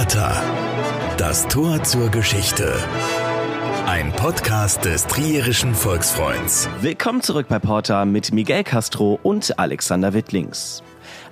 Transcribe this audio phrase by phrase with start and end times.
[0.00, 0.42] Porta.
[1.18, 2.74] Das Tor zur Geschichte.
[3.86, 6.70] Ein Podcast des Trierischen Volksfreunds.
[6.80, 10.82] Willkommen zurück bei Porta mit Miguel Castro und Alexander Wittlings.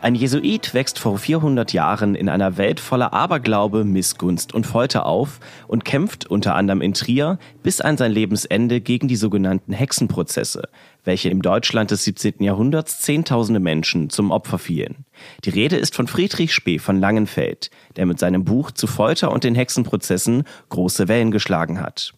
[0.03, 5.41] Ein Jesuit wächst vor 400 Jahren in einer Welt voller Aberglaube, Missgunst und Folter auf
[5.67, 10.69] und kämpft unter anderem in Trier bis an sein Lebensende gegen die sogenannten Hexenprozesse,
[11.05, 12.43] welche im Deutschland des 17.
[12.43, 15.05] Jahrhunderts Zehntausende Menschen zum Opfer fielen.
[15.45, 19.45] Die Rede ist von Friedrich Spee von Langenfeld, der mit seinem Buch zu Folter und
[19.45, 22.15] den Hexenprozessen große Wellen geschlagen hat.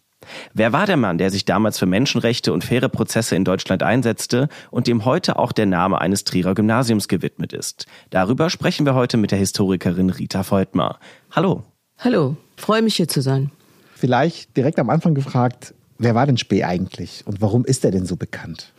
[0.53, 4.49] Wer war der Mann, der sich damals für Menschenrechte und faire Prozesse in Deutschland einsetzte
[4.69, 7.87] und dem heute auch der Name eines Trierer Gymnasiums gewidmet ist?
[8.09, 10.99] Darüber sprechen wir heute mit der Historikerin Rita Voltmar.
[11.31, 11.63] Hallo.
[11.97, 13.51] Hallo, freue mich hier zu sein.
[13.95, 18.05] Vielleicht direkt am Anfang gefragt, wer war denn Spee eigentlich und warum ist er denn
[18.05, 18.73] so bekannt?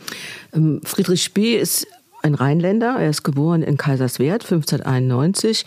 [0.52, 1.86] Ähm, Friedrich Spee ist
[2.22, 2.96] ein Rheinländer.
[2.98, 5.64] Er ist geboren in Kaiserswerth 1591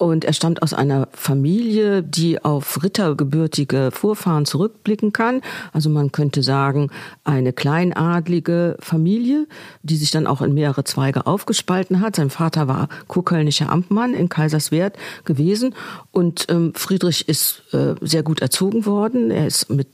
[0.00, 5.42] und er stammt aus einer Familie, die auf rittergebürtige Vorfahren zurückblicken kann.
[5.74, 6.88] Also man könnte sagen,
[7.22, 9.46] eine kleinadlige Familie,
[9.82, 12.16] die sich dann auch in mehrere Zweige aufgespalten hat.
[12.16, 15.74] Sein Vater war kurkölnischer Amtmann in Kaiserswerth gewesen
[16.12, 19.30] und ähm, Friedrich ist äh, sehr gut erzogen worden.
[19.30, 19.88] Er ist mit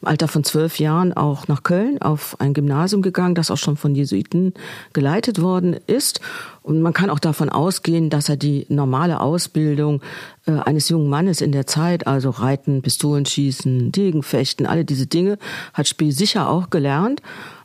[0.00, 3.76] im Alter von zwölf Jahren auch nach Köln auf ein Gymnasium gegangen, das auch schon
[3.76, 4.54] von Jesuiten
[4.94, 6.22] geleitet worden ist.
[6.62, 10.02] Und man kann auch davon ausgehen, dass er die normale Ausbildung
[10.46, 15.38] äh, eines jungen Mannes in der Zeit, also Reiten, Pistolenschießen, Degenfechten, alle diese Dinge,
[15.72, 17.22] hat Spee sicher auch gelernt.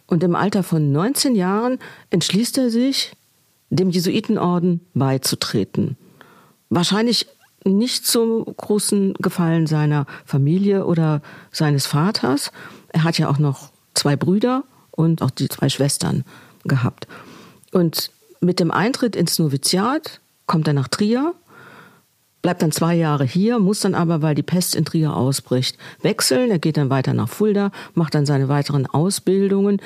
[0.07, 1.79] Und im Alter von 19 Jahren
[2.09, 3.13] entschließt er sich,
[3.69, 5.97] dem Jesuitenorden beizutreten.
[6.69, 7.27] Wahrscheinlich
[7.65, 11.21] nicht zum großen Gefallen seiner Familie oder
[11.51, 12.51] seines Vaters.
[12.89, 16.23] Er hat ja auch noch zwei Brüder und auch die zwei Schwestern
[16.63, 17.07] gehabt.
[17.71, 18.11] Und
[18.45, 21.33] mit dem Eintritt ins Noviziat kommt er nach Trier,
[22.41, 26.51] bleibt dann zwei Jahre hier, muss dann aber, weil die Pest in Trier ausbricht, wechseln.
[26.51, 29.81] Er geht dann weiter nach Fulda, macht dann seine weiteren Ausbildungen,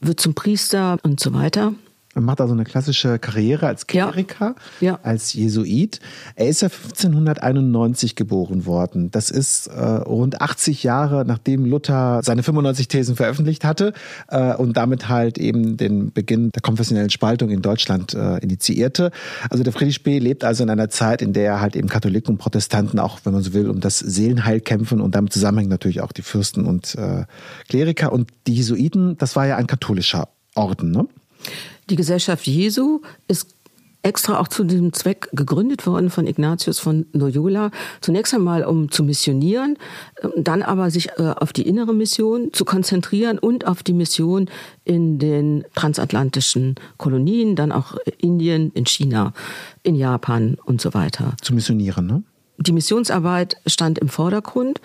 [0.00, 1.72] wird zum Priester und so weiter.
[2.14, 4.92] Er macht also eine klassische Karriere als Kleriker, ja.
[4.92, 4.98] Ja.
[5.02, 6.00] als Jesuit.
[6.36, 9.10] Er ist ja 1591 geboren worden.
[9.10, 13.92] Das ist äh, rund 80 Jahre, nachdem Luther seine 95 Thesen veröffentlicht hatte
[14.28, 19.10] äh, und damit halt eben den Beginn der konfessionellen Spaltung in Deutschland äh, initiierte.
[19.50, 22.38] Also der Friedrich Spee lebt also in einer Zeit, in der halt eben Katholiken und
[22.38, 26.12] Protestanten auch, wenn man so will, um das Seelenheil kämpfen und damit zusammenhängen natürlich auch
[26.12, 27.24] die Fürsten und äh,
[27.68, 28.12] Kleriker.
[28.12, 31.06] Und die Jesuiten, das war ja ein katholischer Orden, ne?
[31.90, 33.54] Die Gesellschaft Jesu ist
[34.04, 37.70] extra auch zu diesem Zweck gegründet worden von Ignatius von Loyola.
[38.00, 39.78] Zunächst einmal, um zu missionieren,
[40.36, 44.50] dann aber sich äh, auf die innere Mission zu konzentrieren und auf die Mission
[44.84, 49.32] in den transatlantischen Kolonien, dann auch Indien, in China,
[49.82, 51.34] in Japan und so weiter.
[51.40, 52.22] Zu missionieren, ne?
[52.56, 54.80] Die Missionsarbeit stand im Vordergrund.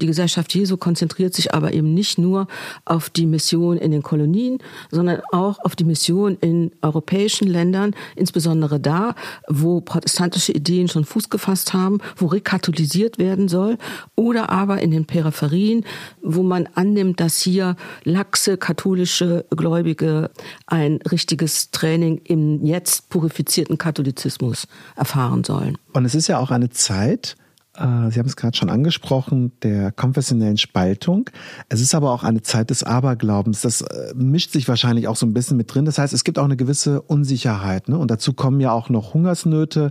[0.00, 2.48] Die Gesellschaft Jesu konzentriert sich aber eben nicht nur
[2.84, 4.58] auf die Mission in den Kolonien,
[4.90, 9.14] sondern auch auf die Mission in europäischen Ländern, insbesondere da,
[9.48, 13.78] wo protestantische Ideen schon Fuß gefasst haben, wo rekatholisiert werden soll,
[14.16, 15.84] oder aber in den Peripherien,
[16.22, 20.30] wo man annimmt, dass hier laxe katholische Gläubige
[20.66, 24.66] ein richtiges Training im jetzt purifizierten Katholizismus
[24.96, 25.78] erfahren sollen.
[25.92, 27.36] Und es ist ja auch eine Zeit,
[27.76, 31.28] Sie haben es gerade schon angesprochen, der konfessionellen Spaltung.
[31.68, 33.62] Es ist aber auch eine Zeit des Aberglaubens.
[33.62, 35.84] Das äh, mischt sich wahrscheinlich auch so ein bisschen mit drin.
[35.84, 37.88] Das heißt, es gibt auch eine gewisse Unsicherheit.
[37.88, 37.98] Ne?
[37.98, 39.90] Und dazu kommen ja auch noch Hungersnöte.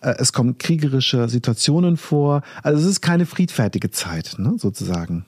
[0.00, 2.42] Äh, es kommen kriegerische Situationen vor.
[2.62, 4.54] Also es ist keine friedfertige Zeit, ne?
[4.56, 5.24] sozusagen.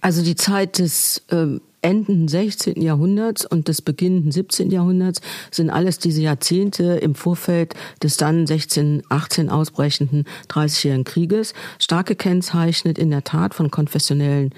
[0.00, 2.80] Also die Zeit des ähm, Enden 16.
[2.80, 4.70] Jahrhunderts und des beginnenden 17.
[4.70, 5.20] Jahrhunderts
[5.50, 13.10] sind alles diese Jahrzehnte im Vorfeld des dann 1618 ausbrechenden 30-jährigen Krieges stark gekennzeichnet in
[13.10, 14.54] der Tat von konfessionellen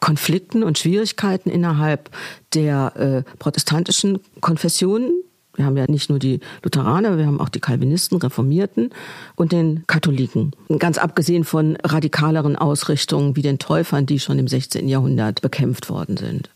[0.00, 2.10] Konflikten und Schwierigkeiten innerhalb
[2.54, 5.22] der äh, protestantischen Konfessionen,
[5.60, 8.90] wir haben ja nicht nur die Lutheraner, wir haben auch die Calvinisten, Reformierten
[9.36, 10.52] und den Katholiken.
[10.78, 14.88] Ganz abgesehen von radikaleren Ausrichtungen wie den Täufern, die schon im 16.
[14.88, 16.48] Jahrhundert bekämpft worden sind.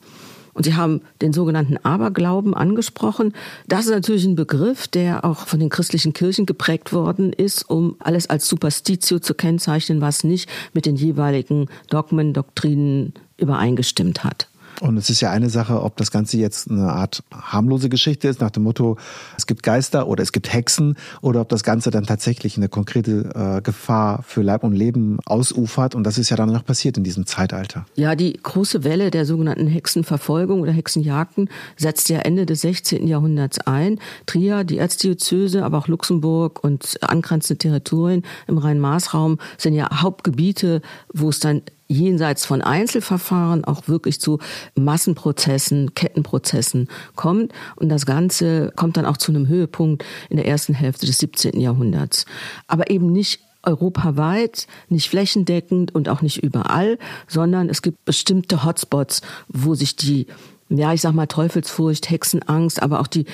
[0.54, 3.34] Und Sie haben den sogenannten Aberglauben angesprochen.
[3.66, 7.96] Das ist natürlich ein Begriff, der auch von den christlichen Kirchen geprägt worden ist, um
[7.98, 14.48] alles als Superstitio zu kennzeichnen, was nicht mit den jeweiligen Dogmen, Doktrinen übereingestimmt hat.
[14.80, 18.40] Und es ist ja eine Sache, ob das Ganze jetzt eine Art harmlose Geschichte ist,
[18.40, 18.96] nach dem Motto,
[19.36, 23.30] es gibt Geister oder es gibt Hexen, oder ob das Ganze dann tatsächlich eine konkrete
[23.34, 25.94] äh, Gefahr für Leib und Leben ausufert.
[25.94, 27.86] Und das ist ja dann noch passiert in diesem Zeitalter.
[27.94, 33.06] Ja, die große Welle der sogenannten Hexenverfolgung oder Hexenjagden setzt ja Ende des 16.
[33.06, 33.98] Jahrhunderts ein.
[34.26, 40.82] Trier, die Erzdiözese, aber auch Luxemburg und angrenzende Territorien im Rhein-Maas-Raum sind ja Hauptgebiete,
[41.12, 44.38] wo es dann jenseits von Einzelverfahren auch wirklich zu
[44.74, 47.52] Massenprozessen, Kettenprozessen kommt.
[47.76, 51.60] Und das Ganze kommt dann auch zu einem Höhepunkt in der ersten Hälfte des 17.
[51.60, 52.26] Jahrhunderts.
[52.66, 59.22] Aber eben nicht europaweit, nicht flächendeckend und auch nicht überall, sondern es gibt bestimmte Hotspots,
[59.48, 60.26] wo sich die,
[60.68, 63.26] ja, ich sag mal Teufelsfurcht, Hexenangst, aber auch die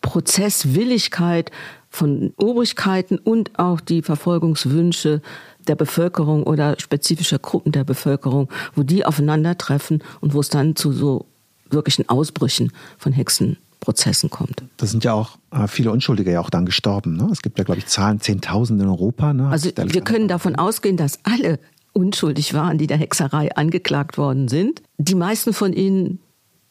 [0.00, 1.50] Prozesswilligkeit
[1.90, 5.22] von Obrigkeiten und auch die Verfolgungswünsche
[5.68, 10.92] der Bevölkerung oder spezifischer Gruppen der Bevölkerung, wo die aufeinandertreffen und wo es dann zu
[10.92, 11.26] so
[11.70, 14.62] wirklichen Ausbrüchen von Hexenprozessen kommt.
[14.78, 17.16] Das sind ja auch äh, viele Unschuldige ja auch dann gestorben.
[17.16, 17.28] Ne?
[17.30, 19.32] Es gibt ja, glaube ich, Zahlen, Zehntausende in Europa.
[19.32, 19.48] Ne?
[19.48, 21.58] Also wir können davon ausgehen, dass alle
[21.92, 24.82] unschuldig waren, die der Hexerei angeklagt worden sind.
[24.98, 26.20] Die meisten von ihnen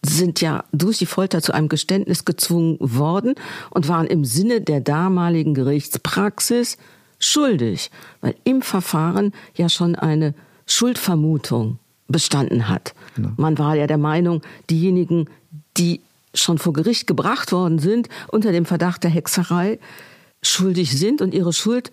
[0.06, 3.36] sind ja durch die Folter zu einem Geständnis gezwungen worden
[3.72, 6.78] und waren im Sinne der damaligen Gerichtspraxis
[7.20, 7.92] schuldig,
[8.22, 10.34] weil im Verfahren ja schon eine
[10.66, 12.94] Schuldvermutung bestanden hat.
[13.16, 13.32] Genau.
[13.38, 15.30] Man war ja der Meinung, diejenigen,
[15.78, 16.02] die
[16.34, 19.80] schon vor Gericht gebracht worden sind, unter dem Verdacht der Hexerei,
[20.42, 21.92] schuldig sind und ihre Schuld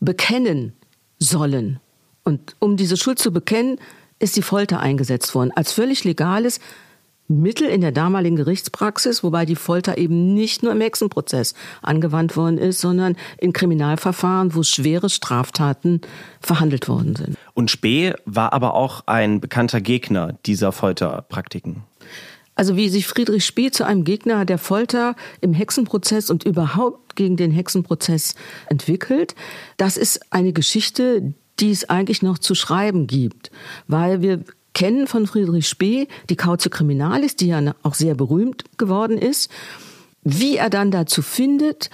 [0.00, 0.72] bekennen
[1.18, 1.78] sollen.
[2.24, 3.78] Und um diese Schuld zu bekennen,
[4.18, 6.60] ist die Folter eingesetzt worden als völlig legales
[7.28, 12.58] Mittel in der damaligen Gerichtspraxis, wobei die Folter eben nicht nur im Hexenprozess angewandt worden
[12.58, 16.00] ist, sondern in Kriminalverfahren, wo schwere Straftaten
[16.40, 17.36] verhandelt worden sind.
[17.54, 21.84] Und Spee war aber auch ein bekannter Gegner dieser Folterpraktiken.
[22.54, 27.36] Also wie sich Friedrich Spee zu einem Gegner der Folter im Hexenprozess und überhaupt gegen
[27.36, 28.34] den Hexenprozess
[28.68, 29.34] entwickelt,
[29.78, 33.50] das ist eine Geschichte, die es eigentlich noch zu schreiben gibt,
[33.86, 39.18] weil wir kennen von Friedrich Spee, die Kauze Criminalis, die ja auch sehr berühmt geworden
[39.18, 39.50] ist.
[40.22, 41.90] Wie er dann dazu findet,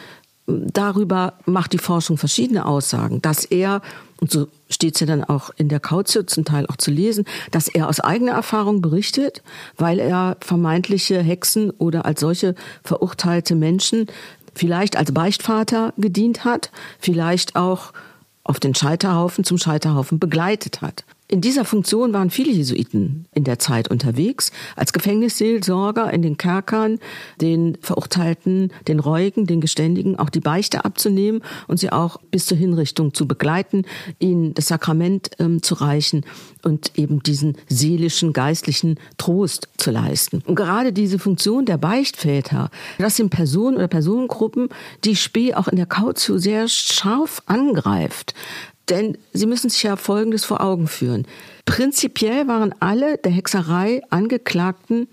[0.46, 3.82] darüber macht die Forschung verschiedene Aussagen, dass er,
[4.20, 7.25] und so steht es ja dann auch in der Kauze zum Teil auch zu lesen,
[7.50, 9.42] dass er aus eigener Erfahrung berichtet,
[9.76, 12.54] weil er vermeintliche Hexen oder als solche
[12.84, 14.06] verurteilte Menschen
[14.54, 17.92] vielleicht als Beichtvater gedient hat, vielleicht auch
[18.44, 21.04] auf den Scheiterhaufen zum Scheiterhaufen begleitet hat.
[21.30, 26.98] In dieser Funktion waren viele Jesuiten in der Zeit unterwegs, als Gefängnisseelsorger in den Kerkern,
[27.38, 32.56] den Verurteilten, den Reuigen, den Geständigen auch die Beichte abzunehmen und sie auch bis zur
[32.56, 33.82] Hinrichtung zu begleiten,
[34.19, 36.25] ihnen das Sakrament ähm, zu reichen
[36.62, 40.42] und eben diesen seelischen, geistlichen Trost zu leisten.
[40.46, 44.70] Und gerade diese Funktion der Beichtväter, das sind Personen oder Personengruppen,
[45.04, 48.34] die Spee auch in der Kautio sehr scharf angreift.
[48.88, 51.26] Denn Sie müssen sich ja Folgendes vor Augen führen.
[51.64, 55.08] Prinzipiell waren alle der Hexerei Angeklagten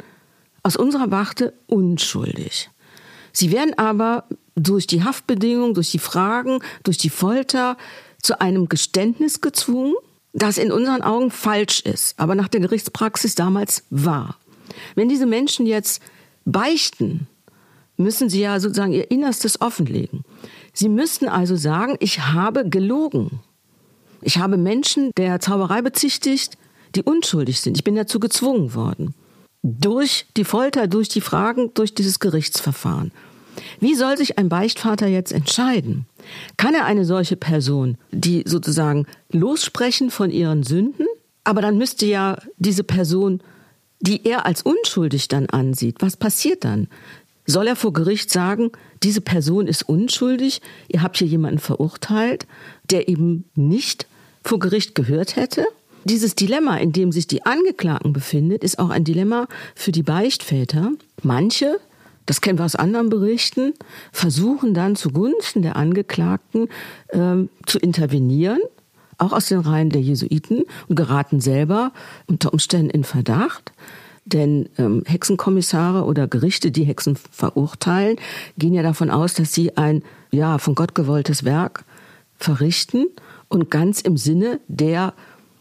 [0.63, 2.69] aus unserer Warte unschuldig.
[3.31, 4.23] Sie werden aber
[4.55, 7.77] durch die Haftbedingungen, durch die Fragen, durch die Folter
[8.21, 9.93] zu einem Geständnis gezwungen,
[10.33, 14.37] das in unseren Augen falsch ist, aber nach der Gerichtspraxis damals war.
[14.95, 16.01] Wenn diese Menschen jetzt
[16.45, 17.27] beichten,
[17.97, 20.23] müssen sie ja sozusagen ihr Innerstes offenlegen.
[20.73, 23.39] Sie müssten also sagen, ich habe gelogen.
[24.25, 26.57] Ich habe Menschen der Zauberei bezichtigt,
[26.95, 27.77] die unschuldig sind.
[27.77, 29.13] Ich bin dazu gezwungen worden.
[29.61, 33.11] Durch die Folter, durch die Fragen, durch dieses Gerichtsverfahren.
[33.79, 36.07] Wie soll sich ein Beichtvater jetzt entscheiden?
[36.57, 41.05] Kann er eine solche Person, die sozusagen lossprechen von ihren Sünden?
[41.43, 43.43] Aber dann müsste ja diese Person,
[43.99, 46.87] die er als unschuldig dann ansieht, was passiert dann?
[47.45, 48.71] Soll er vor Gericht sagen,
[49.03, 52.47] diese Person ist unschuldig, ihr habt hier jemanden verurteilt,
[52.89, 54.07] der eben nicht
[54.45, 55.65] vor Gericht gehört hätte.
[56.03, 60.91] Dieses Dilemma, in dem sich die Angeklagten befindet, ist auch ein Dilemma für die Beichtväter.
[61.23, 61.79] Manche,
[62.27, 63.73] das kennen wir aus anderen Berichten,
[64.11, 66.69] versuchen dann zugunsten der Angeklagten
[67.11, 68.59] ähm, zu intervenieren,
[69.17, 71.91] auch aus den Reihen der Jesuiten und geraten selber
[72.27, 73.73] unter Umständen in Verdacht.
[74.25, 78.17] Denn ähm, Hexenkommissare oder Gerichte, die Hexen verurteilen,
[78.59, 81.83] gehen ja davon aus, dass sie ein ja von Gott gewolltes Werk
[82.37, 83.07] verrichten
[83.55, 85.13] und ganz im Sinne der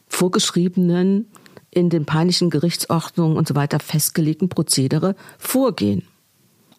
[0.08, 1.28] vorgeschriebenen,
[1.70, 6.02] in den peinlichen Gerichtsordnungen und so weiter festgelegten Prozedere vorgehen.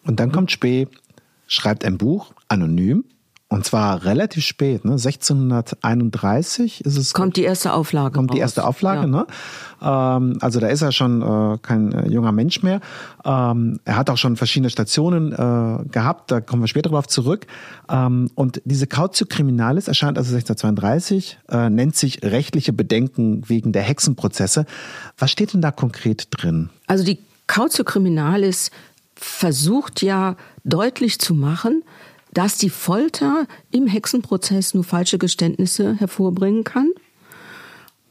[0.04, 0.88] Und dann kommt Spee,
[1.48, 3.04] schreibt ein Buch, anonym,
[3.48, 4.92] Und zwar relativ spät, ne?
[4.92, 7.14] 1631 ist es.
[7.14, 8.16] Kommt die erste Auflage.
[8.16, 8.34] Kommt raus.
[8.34, 9.06] die erste Auflage, ja.
[9.06, 9.26] ne?
[9.80, 12.80] Ähm, also da ist er schon äh, kein äh, junger Mensch mehr.
[13.24, 17.46] Ähm, er hat auch schon verschiedene Stationen äh, gehabt, da kommen wir später darauf zurück.
[17.88, 23.82] Ähm, und diese Cautio Criminalis erscheint also 1632, äh, nennt sich rechtliche Bedenken wegen der
[23.82, 24.66] Hexenprozesse.
[25.18, 26.70] Was steht denn da konkret drin?
[26.88, 28.72] Also die Cautio Criminalis
[29.14, 30.34] versucht ja
[30.64, 31.84] deutlich zu machen,
[32.36, 36.90] dass die Folter im Hexenprozess nur falsche Geständnisse hervorbringen kann.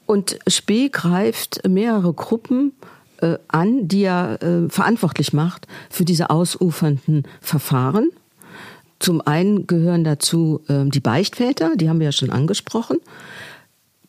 [0.07, 2.73] Und Spee greift mehrere Gruppen
[3.21, 8.09] äh, an, die er äh, verantwortlich macht für diese ausufernden Verfahren.
[8.97, 12.97] Zum einen gehören dazu äh, die Beichtväter, die haben wir ja schon angesprochen.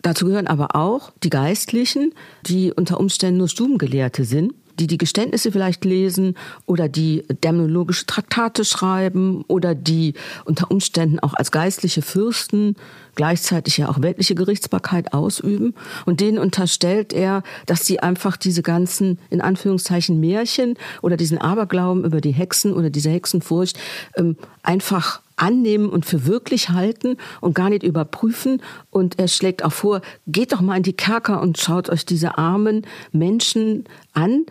[0.01, 2.15] Dazu gehören aber auch die Geistlichen,
[2.47, 8.65] die unter Umständen nur Stubengelehrte sind die die Geständnisse vielleicht lesen oder die dämonologische Traktate
[8.65, 10.15] schreiben oder die
[10.45, 12.77] unter Umständen auch als geistliche Fürsten
[13.17, 15.75] gleichzeitig ja auch weltliche Gerichtsbarkeit ausüben.
[16.05, 22.05] Und denen unterstellt er, dass sie einfach diese ganzen, in Anführungszeichen, Märchen oder diesen Aberglauben
[22.05, 23.79] über die Hexen oder diese Hexenfurcht
[24.17, 28.63] ähm, einfach annehmen und für wirklich halten und gar nicht überprüfen.
[28.91, 32.39] Und er schlägt auch vor, geht doch mal in die Kerker und schaut euch diese
[32.39, 34.47] armen Menschen an,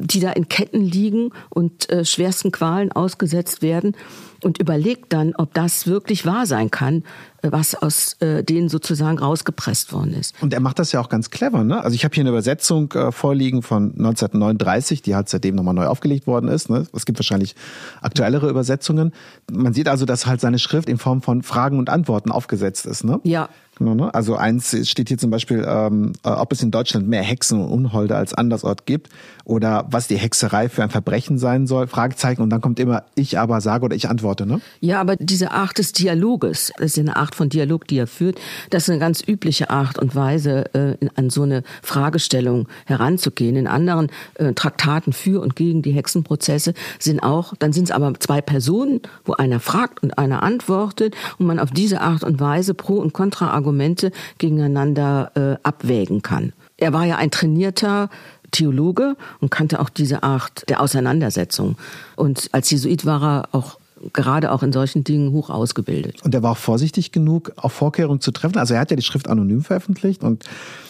[0.00, 3.96] die da in Ketten liegen und äh, schwersten Qualen ausgesetzt werden
[4.42, 7.04] und überlegt dann, ob das wirklich wahr sein kann,
[7.37, 10.34] äh, was aus äh, denen sozusagen rausgepresst worden ist.
[10.40, 11.64] Und er macht das ja auch ganz clever.
[11.64, 11.82] Ne?
[11.82, 15.86] Also ich habe hier eine Übersetzung äh, vorliegen von 1939, die halt seitdem nochmal neu
[15.86, 16.70] aufgelegt worden ist.
[16.70, 16.86] Ne?
[16.92, 17.54] Es gibt wahrscheinlich
[18.00, 19.12] aktuellere Übersetzungen.
[19.50, 23.04] Man sieht also, dass halt seine Schrift in Form von Fragen und Antworten aufgesetzt ist.
[23.04, 23.20] Ne?
[23.24, 24.12] Ja, Genau, ne?
[24.12, 27.70] Also eins steht hier zum Beispiel, ähm, äh, ob es in Deutschland mehr Hexen und
[27.70, 29.08] Unholde als andersort gibt
[29.44, 33.38] oder was die Hexerei für ein Verbrechen sein soll, Fragezeichen und dann kommt immer ich
[33.38, 34.46] aber sage oder ich antworte.
[34.46, 34.60] Ne?
[34.80, 38.38] Ja, aber diese Art des Dialoges, das ist eine Art von Dialog, die er führt,
[38.70, 43.56] das ist eine ganz übliche Art und Weise, äh, an so eine Fragestellung heranzugehen.
[43.56, 48.12] In anderen äh, Traktaten für und gegen die Hexenprozesse sind auch, dann sind es aber
[48.20, 52.74] zwei Personen, wo einer fragt und einer antwortet und man auf diese Art und Weise
[52.74, 56.52] Pro- und Kontra Argumente gegeneinander äh, abwägen kann.
[56.76, 58.10] Er war ja ein trainierter
[58.50, 61.76] Theologe und kannte auch diese Art der Auseinandersetzung.
[62.16, 63.78] Und als Jesuit war er auch
[64.12, 66.22] gerade auch in solchen Dingen hoch ausgebildet.
[66.22, 68.58] Und er war auch vorsichtig genug, auch Vorkehrungen zu treffen.
[68.58, 70.44] Also er hat ja die Schrift anonym veröffentlicht und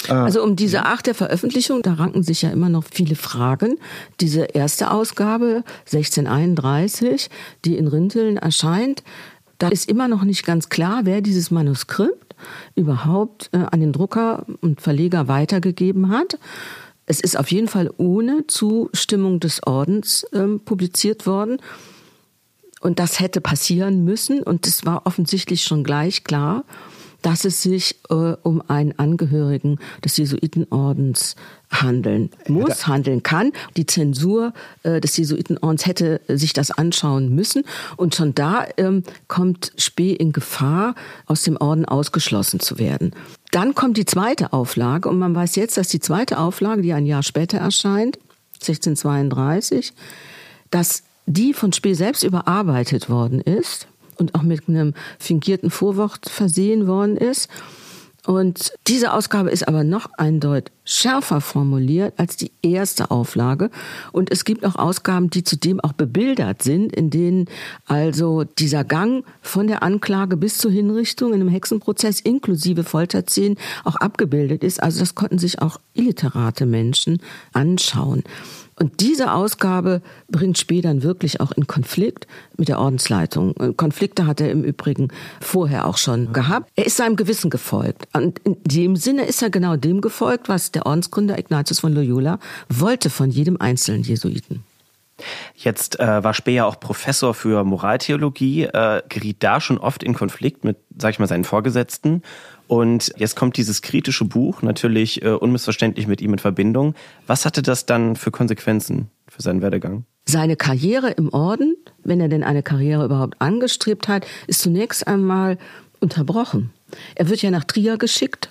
[0.08, 3.78] äh also um diese Art der Veröffentlichung, da ranken sich ja immer noch viele Fragen.
[4.20, 7.30] Diese erste Ausgabe 1631,
[7.64, 9.02] die in Rinteln erscheint,
[9.58, 12.36] da ist immer noch nicht ganz klar, wer dieses Manuskript
[12.76, 16.38] überhaupt äh, an den Drucker und Verleger weitergegeben hat.
[17.06, 21.58] Es ist auf jeden Fall ohne Zustimmung des Ordens ähm, publiziert worden.
[22.80, 24.42] Und das hätte passieren müssen.
[24.42, 26.64] Und es war offensichtlich schon gleich klar,
[27.23, 31.35] dass es sich äh, um einen Angehörigen des Jesuitenordens
[31.70, 33.52] handeln muss, handeln kann.
[33.76, 34.52] Die Zensur
[34.85, 37.64] äh, des Jesuitenordens hätte sich das anschauen müssen.
[37.97, 40.94] Und schon da ähm, kommt Spee in Gefahr,
[41.26, 43.12] aus dem Orden ausgeschlossen zu werden.
[43.50, 47.06] Dann kommt die zweite Auflage und man weiß jetzt, dass die zweite Auflage, die ein
[47.06, 48.18] Jahr später erscheint,
[48.61, 49.92] 1632,
[50.70, 56.87] dass die von Spee selbst überarbeitet worden ist und auch mit einem fingierten Vorwort versehen
[56.87, 57.49] worden ist.
[58.26, 63.70] Und diese Ausgabe ist aber noch eindeutig schärfer formuliert als die erste Auflage.
[64.12, 67.47] Und es gibt auch Ausgaben, die zudem auch bebildert sind, in denen
[67.87, 73.97] also dieser Gang von der Anklage bis zur Hinrichtung in einem Hexenprozess inklusive Folterszenen auch
[73.97, 74.82] abgebildet ist.
[74.82, 78.25] Also das konnten sich auch illiterate Menschen anschauen.
[78.78, 83.54] Und diese Ausgabe bringt Spee dann wirklich auch in Konflikt mit der Ordensleitung.
[83.76, 85.08] Konflikte hat er im Übrigen
[85.40, 86.70] vorher auch schon gehabt.
[86.76, 88.08] Er ist seinem Gewissen gefolgt.
[88.12, 92.38] Und in dem Sinne ist er genau dem gefolgt, was der Ordensgründer Ignatius von Loyola
[92.68, 94.64] wollte von jedem einzelnen Jesuiten.
[95.56, 100.64] Jetzt äh, war Speer auch Professor für Moraltheologie, äh, geriet da schon oft in Konflikt
[100.64, 102.23] mit, sag ich mal, seinen Vorgesetzten
[102.68, 106.94] und jetzt kommt dieses kritische Buch, natürlich äh, unmissverständlich mit ihm in Verbindung.
[107.26, 110.04] Was hatte das dann für Konsequenzen für seinen Werdegang?
[110.26, 115.56] Seine Karriere im Orden, wenn er denn eine Karriere überhaupt angestrebt hat, ist zunächst einmal
[116.00, 116.70] unterbrochen.
[117.14, 118.50] Er wird ja nach Trier geschickt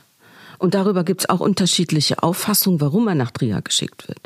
[0.57, 4.19] und darüber gibt es auch unterschiedliche Auffassungen, warum er nach Trier geschickt wird.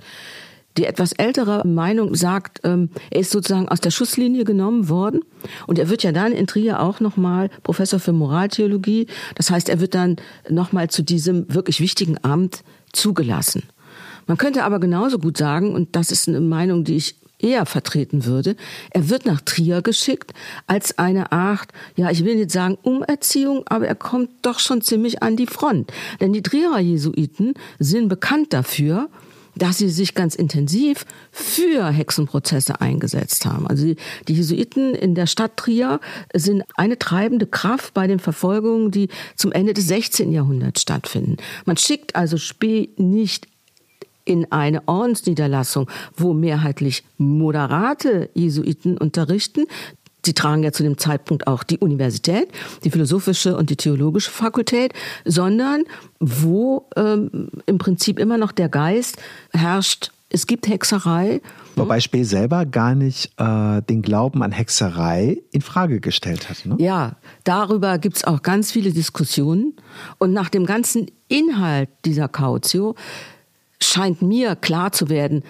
[0.78, 5.22] Die etwas ältere Meinung sagt, ähm, er ist sozusagen aus der Schusslinie genommen worden
[5.68, 9.08] und er wird ja dann in Trier auch nochmal Professor für Moraltheologie.
[9.36, 10.16] Das heißt, er wird dann
[10.50, 12.64] nochmal zu diesem wirklich wichtigen Amt
[12.94, 13.64] zugelassen.
[14.28, 18.26] Man könnte aber genauso gut sagen, und das ist eine Meinung, die ich eher vertreten
[18.26, 18.56] würde.
[18.92, 20.32] Er wird nach Trier geschickt
[20.68, 25.24] als eine Art, ja, ich will nicht sagen Umerziehung, aber er kommt doch schon ziemlich
[25.24, 25.92] an die Front.
[26.20, 29.10] Denn die Trierer Jesuiten sind bekannt dafür,
[29.62, 33.68] dass sie sich ganz intensiv für Hexenprozesse eingesetzt haben.
[33.68, 33.94] Also
[34.28, 36.00] die, Jesuiten in der Stadt Trier
[36.34, 40.32] sind eine treibende Kraft bei den Verfolgungen, die zum Ende des 16.
[40.32, 41.38] Jahrhunderts stattfinden.
[41.66, 43.48] Man schickt also Spee nicht
[44.26, 49.66] in eine Ordensniederlassung, wo mehrheitlich moderate Jesuiten unterrichten,
[50.26, 52.50] Sie tragen ja zu dem Zeitpunkt auch die Universität,
[52.84, 54.94] die philosophische und die theologische Fakultät,
[55.26, 55.84] sondern
[56.20, 59.18] wo ähm, im Prinzip immer noch der Geist
[59.52, 61.42] herrscht, es gibt Hexerei.
[61.76, 66.66] Wobei Spee selber gar nicht äh, den Glauben an Hexerei in Frage gestellt hat.
[66.66, 66.76] Ne?
[66.80, 69.74] Ja, darüber gibt es auch ganz viele Diskussionen.
[70.20, 72.96] Und nach dem ganzen Inhalt dieser Cautio
[73.82, 75.44] scheint mir klar zu werden,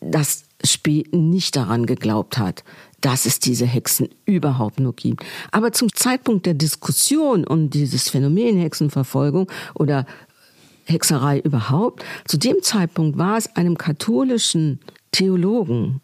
[0.00, 2.64] dass Spee nicht daran geglaubt hat,
[3.04, 5.22] dass es diese Hexen überhaupt nur gibt.
[5.52, 10.06] Aber zum Zeitpunkt der Diskussion um dieses Phänomen Hexenverfolgung oder
[10.86, 14.80] Hexerei überhaupt, zu dem Zeitpunkt war es einem katholischen
[15.12, 16.00] Theologen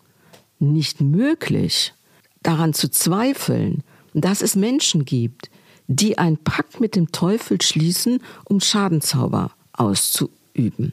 [0.58, 1.94] nicht möglich,
[2.42, 5.50] daran zu zweifeln, dass es Menschen gibt,
[5.86, 10.92] die einen Pakt mit dem Teufel schließen, um Schadenzauber auszuüben.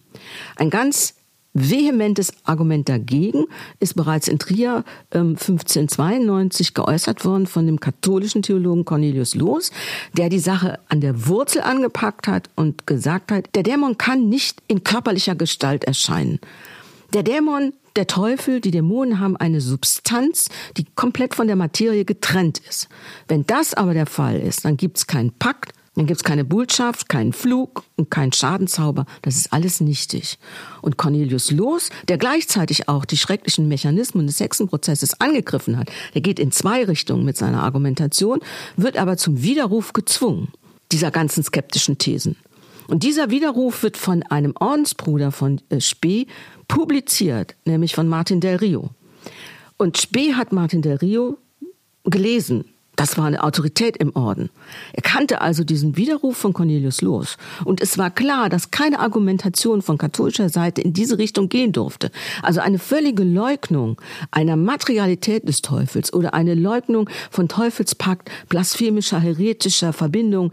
[0.56, 1.17] Ein ganz
[1.58, 3.46] vehementes Argument dagegen
[3.80, 9.72] ist bereits in Trier ähm, 1592 geäußert worden von dem katholischen Theologen Cornelius Loos,
[10.16, 14.62] der die Sache an der Wurzel angepackt hat und gesagt hat, der Dämon kann nicht
[14.68, 16.40] in körperlicher Gestalt erscheinen.
[17.14, 22.60] Der Dämon, der Teufel, die Dämonen haben eine Substanz, die komplett von der Materie getrennt
[22.70, 22.90] ist.
[23.28, 26.46] Wenn das aber der Fall ist, dann gibt es keinen Pakt, dann gibt es keine
[26.46, 29.08] Botschaft, keinen Flug und keinen Schadenzauber.
[29.24, 30.38] Das ist alles nichtig.
[30.84, 36.38] Und Cornelius Loos, der gleichzeitig auch die schrecklichen Mechanismen des Hexenprozesses angegriffen hat, der geht
[36.38, 38.42] in zwei Richtungen mit seiner Argumentation,
[38.76, 40.50] wird aber zum Widerruf gezwungen,
[40.92, 42.36] dieser ganzen skeptischen Thesen.
[42.88, 46.28] Und dieser Widerruf wird von einem Ordensbruder von äh, Spee
[46.68, 48.92] publiziert, nämlich von Martin del Rio.
[49.78, 51.40] Und Spee hat Martin del Rio
[52.04, 52.66] gelesen
[52.98, 54.50] das war eine Autorität im Orden.
[54.92, 57.38] Er kannte also diesen Widerruf von Cornelius Loos.
[57.64, 62.12] Und es war klar, dass keine Argumentation von katholischer Seite in diese Richtung gehen durfte.
[62.42, 64.02] Also eine völlige Leugnung
[64.32, 70.52] einer Materialität des Teufels oder eine Leugnung von Teufelspakt, blasphemischer, heretischer Verbindung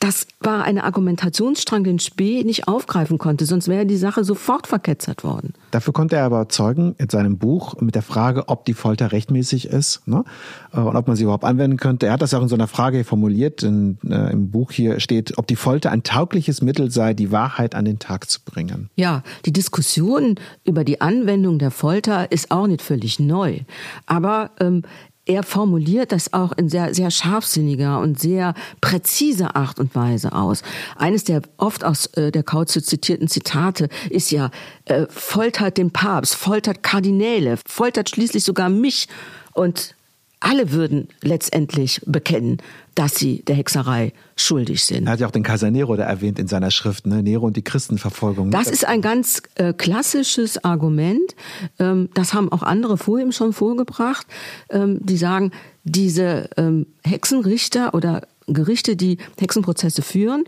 [0.00, 5.24] das war eine Argumentationsstrang, den Spee nicht aufgreifen konnte, sonst wäre die Sache sofort verketzert
[5.24, 5.54] worden.
[5.72, 9.66] Dafür konnte er aber zeugen in seinem Buch mit der Frage, ob die Folter rechtmäßig
[9.66, 10.24] ist ne?
[10.72, 12.06] Äh, und ob man sie überhaupt anwenden könnte.
[12.06, 13.62] Er hat das auch in so einer Frage formuliert.
[13.62, 17.74] In, äh, Im Buch hier steht, ob die Folter ein taugliches Mittel sei, die Wahrheit
[17.74, 18.90] an den Tag zu bringen.
[18.94, 23.60] Ja, die Diskussion über die Anwendung der Folter ist auch nicht völlig neu.
[24.06, 24.82] Aber ähm,
[25.28, 30.62] er formuliert das auch in sehr, sehr scharfsinniger und sehr präziser Art und Weise aus.
[30.96, 34.50] Eines der oft aus äh, der Kauze zitierten Zitate ist ja,
[34.86, 39.06] äh, foltert den Papst, foltert Kardinäle, foltert schließlich sogar mich
[39.52, 39.94] und
[40.40, 42.58] alle würden letztendlich bekennen,
[42.94, 45.06] dass sie der Hexerei schuldig sind.
[45.06, 47.22] Er hat ja auch den Kaiser Nero da erwähnt in seiner Schrift, ne?
[47.22, 48.50] Nero und die Christenverfolgung.
[48.50, 51.34] Das ist ein ganz äh, klassisches Argument.
[51.78, 54.26] Ähm, das haben auch andere vor ihm schon vorgebracht.
[54.70, 55.52] Ähm, die sagen,
[55.84, 60.44] diese ähm, Hexenrichter oder Gerichte, die Hexenprozesse führen,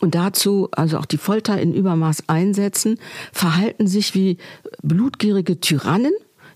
[0.00, 2.98] und dazu also auch die Folter in Übermaß einsetzen,
[3.32, 4.36] verhalten sich wie
[4.82, 6.12] blutgierige Tyrannen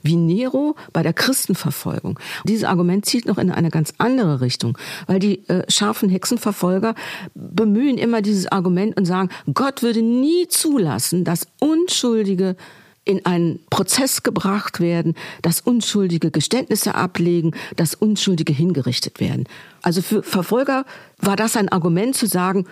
[0.07, 2.19] wie Nero bei der Christenverfolgung.
[2.45, 6.95] Dieses Argument zieht noch in eine ganz andere Richtung, weil die äh, scharfen Hexenverfolger
[7.35, 12.57] bemühen immer dieses Argument und sagen, Gott würde nie zulassen, dass Unschuldige
[13.05, 19.45] in einen Prozess gebracht werden, dass Unschuldige Geständnisse ablegen, dass Unschuldige hingerichtet werden.
[19.83, 20.85] Also für Verfolger
[21.19, 22.67] war das ein Argument zu sagen,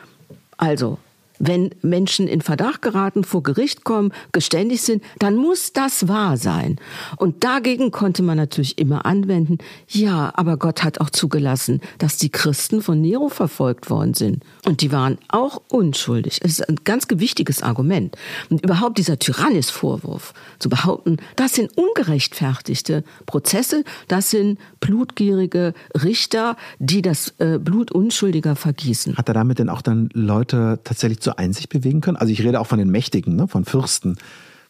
[0.57, 0.99] also
[1.39, 6.77] wenn Menschen in Verdacht geraten, vor Gericht kommen, geständig sind, dann muss das wahr sein.
[7.17, 12.31] Und dagegen konnte man natürlich immer anwenden, ja, aber Gott hat auch zugelassen, dass die
[12.31, 14.45] Christen von Nero verfolgt worden sind.
[14.65, 16.41] Und die waren auch unschuldig.
[16.43, 18.17] Es ist ein ganz gewichtiges Argument.
[18.51, 27.03] Und überhaupt dieser Tyrannisvorwurf zu behaupten, das sind ungerechtfertigte Prozesse, das sind blutgierige Richter, die
[27.03, 29.17] das äh, Blut Unschuldiger vergießen.
[29.17, 32.17] Hat er damit denn auch dann Leute tatsächlich zur Einsicht bewegen können?
[32.17, 33.49] Also ich rede auch von den Mächtigen, ne?
[33.49, 34.17] von Fürsten,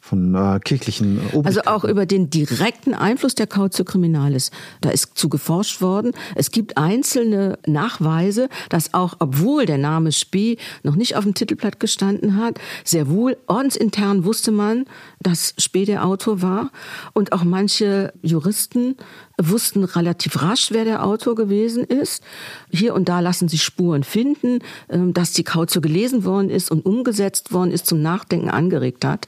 [0.05, 4.51] von äh, kirchlichen Also auch über den direkten Einfluss der Cautio Criminalis.
[4.83, 6.13] Da ist zu geforscht worden.
[6.35, 11.81] Es gibt einzelne Nachweise, dass auch, obwohl der Name Spee noch nicht auf dem Titelblatt
[11.81, 14.85] gestanden hat, sehr wohl ordensintern wusste man,
[15.21, 16.71] dass Spee der Autor war.
[17.15, 18.97] Und auch manche Juristen
[19.41, 22.23] wussten relativ rasch, wer der Autor gewesen ist.
[22.71, 24.59] Hier und da lassen sich Spuren finden,
[24.91, 29.27] ähm, dass die Cautio gelesen worden ist und umgesetzt worden ist, zum Nachdenken angeregt hat.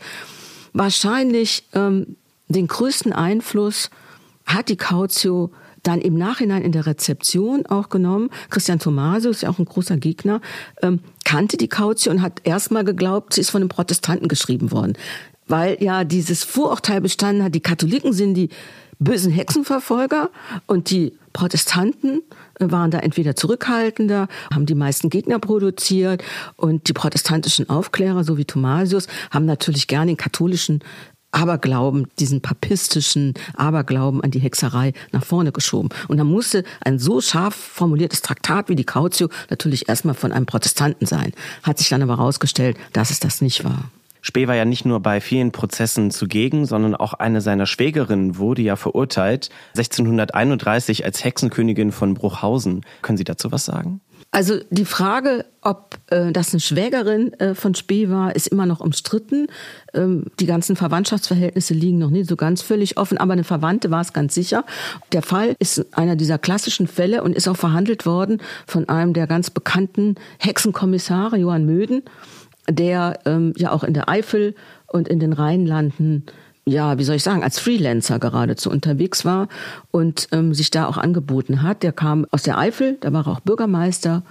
[0.78, 2.16] Wahrscheinlich ähm,
[2.48, 3.88] den größten Einfluss
[4.44, 5.50] hat die Cautio
[5.82, 8.28] dann im Nachhinein in der Rezeption auch genommen.
[8.50, 10.42] Christian Tommaso ist ja auch ein großer Gegner,
[10.82, 14.98] ähm, kannte die Cautio und hat erstmal geglaubt, sie ist von einem Protestanten geschrieben worden.
[15.48, 18.50] Weil ja dieses Vorurteil bestanden hat, die Katholiken sind die
[18.98, 20.30] bösen Hexenverfolger
[20.66, 22.22] und die Protestanten
[22.58, 26.24] waren da entweder zurückhaltender, haben die meisten Gegner produziert
[26.56, 30.80] und die protestantischen Aufklärer, so wie Thomasius, haben natürlich gerne den katholischen
[31.32, 35.90] Aberglauben, diesen papistischen Aberglauben an die Hexerei nach vorne geschoben.
[36.08, 40.46] Und dann musste ein so scharf formuliertes Traktat wie die Cautio natürlich erstmal von einem
[40.46, 41.32] Protestanten sein.
[41.62, 43.90] Hat sich dann aber herausgestellt, dass es das nicht war.
[44.26, 48.60] Spee war ja nicht nur bei vielen Prozessen zugegen, sondern auch eine seiner Schwägerinnen wurde
[48.60, 52.84] ja verurteilt, 1631 als Hexenkönigin von Bruchhausen.
[53.02, 54.00] Können Sie dazu was sagen?
[54.32, 58.80] Also die Frage, ob äh, das eine Schwägerin äh, von Spee war, ist immer noch
[58.80, 59.46] umstritten.
[59.94, 64.00] Ähm, die ganzen Verwandtschaftsverhältnisse liegen noch nicht so ganz völlig offen, aber eine Verwandte war
[64.00, 64.64] es ganz sicher.
[65.12, 69.28] Der Fall ist einer dieser klassischen Fälle und ist auch verhandelt worden von einem der
[69.28, 72.02] ganz bekannten Hexenkommissare, Johann Möden
[72.68, 74.54] der ähm, ja auch in der Eifel
[74.86, 76.26] und in den Rheinlanden
[76.68, 79.46] ja, wie soll ich sagen, als Freelancer geradezu unterwegs war
[79.92, 81.84] und ähm, sich da auch angeboten hat.
[81.84, 84.24] Der kam aus der Eifel, da war er auch Bürgermeister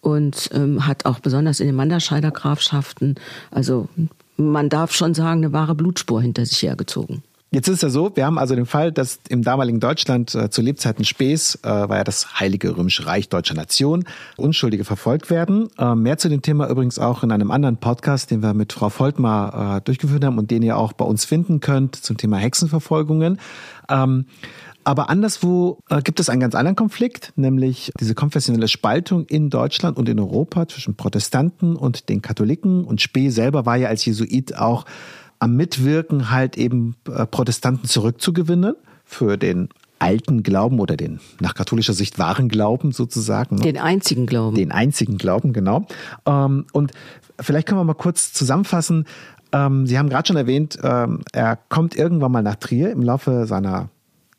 [0.00, 3.16] und ähm, hat auch besonders in den Manderscheider Grafschaften,
[3.50, 3.88] also
[4.36, 7.22] man darf schon sagen, eine wahre Blutspur hinter sich hergezogen.
[7.54, 10.50] Jetzt ist es ja so, wir haben also den Fall, dass im damaligen Deutschland äh,
[10.50, 14.02] zu Lebzeiten Spees, äh, war ja das Heilige Römische Reich deutscher Nation,
[14.36, 15.68] Unschuldige verfolgt werden.
[15.78, 18.88] Äh, mehr zu dem Thema übrigens auch in einem anderen Podcast, den wir mit Frau
[18.88, 23.38] Volkmar äh, durchgeführt haben und den ihr auch bei uns finden könnt zum Thema Hexenverfolgungen.
[23.88, 24.26] Ähm,
[24.82, 29.96] aber anderswo äh, gibt es einen ganz anderen Konflikt, nämlich diese konfessionelle Spaltung in Deutschland
[29.96, 32.84] und in Europa zwischen Protestanten und den Katholiken.
[32.84, 34.84] Und Spee selber war ja als Jesuit auch
[35.38, 39.68] am Mitwirken halt eben äh, Protestanten zurückzugewinnen für den
[39.98, 43.56] alten Glauben oder den nach katholischer Sicht wahren Glauben sozusagen.
[43.56, 43.62] Ne?
[43.62, 44.56] Den einzigen Glauben.
[44.56, 45.86] Den einzigen Glauben, genau.
[46.26, 46.92] Ähm, und
[47.40, 49.06] vielleicht können wir mal kurz zusammenfassen.
[49.52, 53.46] Ähm, Sie haben gerade schon erwähnt, ähm, er kommt irgendwann mal nach Trier im Laufe
[53.46, 53.88] seiner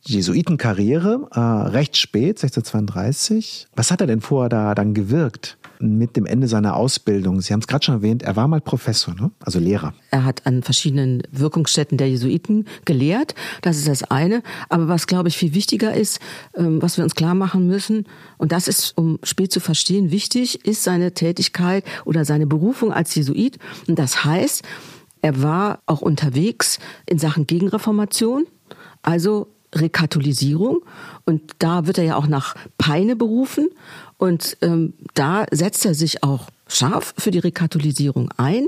[0.07, 3.67] Jesuitenkarriere, äh, recht spät, 1632.
[3.75, 5.57] Was hat er denn vorher da dann gewirkt?
[5.79, 7.41] mit dem Ende seiner Ausbildung.
[7.41, 9.31] Sie haben es gerade schon erwähnt, er war mal Professor, ne?
[9.39, 9.93] also Lehrer.
[10.11, 13.35] Er hat an verschiedenen Wirkungsstätten der Jesuiten gelehrt.
[13.61, 14.41] Das ist das eine.
[14.69, 16.19] Aber was, glaube ich, viel wichtiger ist,
[16.55, 18.05] ähm, was wir uns klar machen müssen,
[18.37, 23.15] und das ist, um spät zu verstehen, wichtig, ist seine Tätigkeit oder seine Berufung als
[23.15, 23.57] Jesuit.
[23.87, 24.63] Und das heißt,
[25.21, 28.45] er war auch unterwegs in Sachen Gegenreformation,
[29.01, 30.81] also Rekatholisierung.
[31.25, 33.69] Und da wird er ja auch nach Peine berufen.
[34.17, 38.67] Und ähm, da setzt er sich auch scharf für die Rekatholisierung ein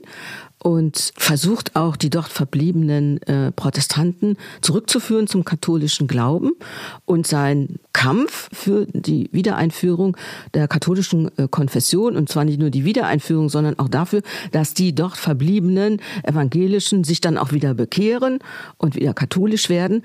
[0.59, 6.51] und versucht auch die dort verbliebenen äh, Protestanten zurückzuführen zum katholischen Glauben
[7.05, 10.17] und sein Kampf für die Wiedereinführung
[10.53, 14.93] der katholischen äh, Konfession und zwar nicht nur die Wiedereinführung, sondern auch dafür, dass die
[14.93, 18.39] dort verbliebenen evangelischen sich dann auch wieder bekehren
[18.77, 20.03] und wieder katholisch werden.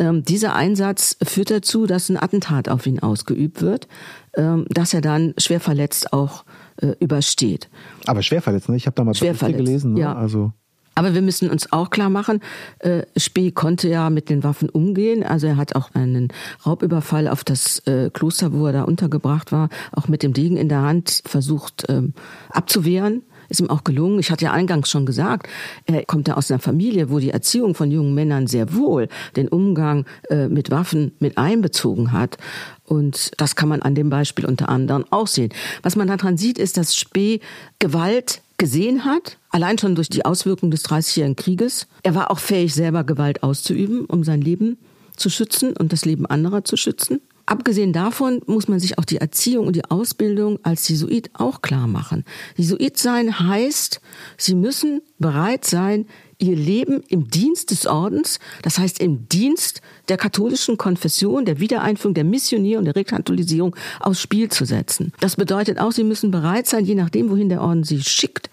[0.00, 3.86] Ähm, dieser Einsatz führt dazu, dass ein Attentat auf ihn ausgeübt wird,
[4.34, 6.44] ähm, dass er dann schwer verletzt auch
[6.80, 7.68] äh, übersteht.
[8.06, 8.76] Aber schwer verletzt, ne?
[8.76, 9.92] Ich habe da mal schwer verletzt, gelesen.
[9.92, 10.00] Ne?
[10.00, 10.14] Ja.
[10.16, 10.52] Also
[10.94, 12.40] aber wir müssen uns auch klar machen,
[12.80, 15.22] äh, Spee konnte ja mit den Waffen umgehen.
[15.22, 16.28] Also er hat auch einen
[16.66, 20.68] Raubüberfall auf das äh, Kloster, wo er da untergebracht war, auch mit dem Degen in
[20.68, 22.12] der Hand versucht ähm,
[22.50, 24.18] abzuwehren ist ihm auch gelungen.
[24.18, 25.48] Ich hatte ja eingangs schon gesagt,
[25.84, 29.48] er kommt ja aus einer Familie, wo die Erziehung von jungen Männern sehr wohl den
[29.48, 32.38] Umgang äh, mit Waffen mit einbezogen hat.
[32.84, 35.52] Und das kann man an dem Beispiel unter anderem auch sehen.
[35.82, 37.40] Was man daran sieht, ist, dass Spee
[37.78, 41.86] Gewalt gesehen hat, allein schon durch die Auswirkungen des Dreißigjährigen Krieges.
[42.02, 44.76] Er war auch fähig, selber Gewalt auszuüben, um sein Leben
[45.16, 47.20] zu schützen und das Leben anderer zu schützen.
[47.50, 51.88] Abgesehen davon muss man sich auch die Erziehung und die Ausbildung als Jesuit auch klar
[51.88, 52.24] machen.
[52.54, 54.00] Jesuit sein heißt,
[54.36, 56.06] sie müssen bereit sein,
[56.38, 62.14] ihr Leben im Dienst des Ordens, das heißt im Dienst der katholischen Konfession, der Wiedereinführung,
[62.14, 65.12] der Missionierung, der Rekatholisierung aufs Spiel zu setzen.
[65.18, 68.48] Das bedeutet auch, sie müssen bereit sein, je nachdem, wohin der Orden sie schickt,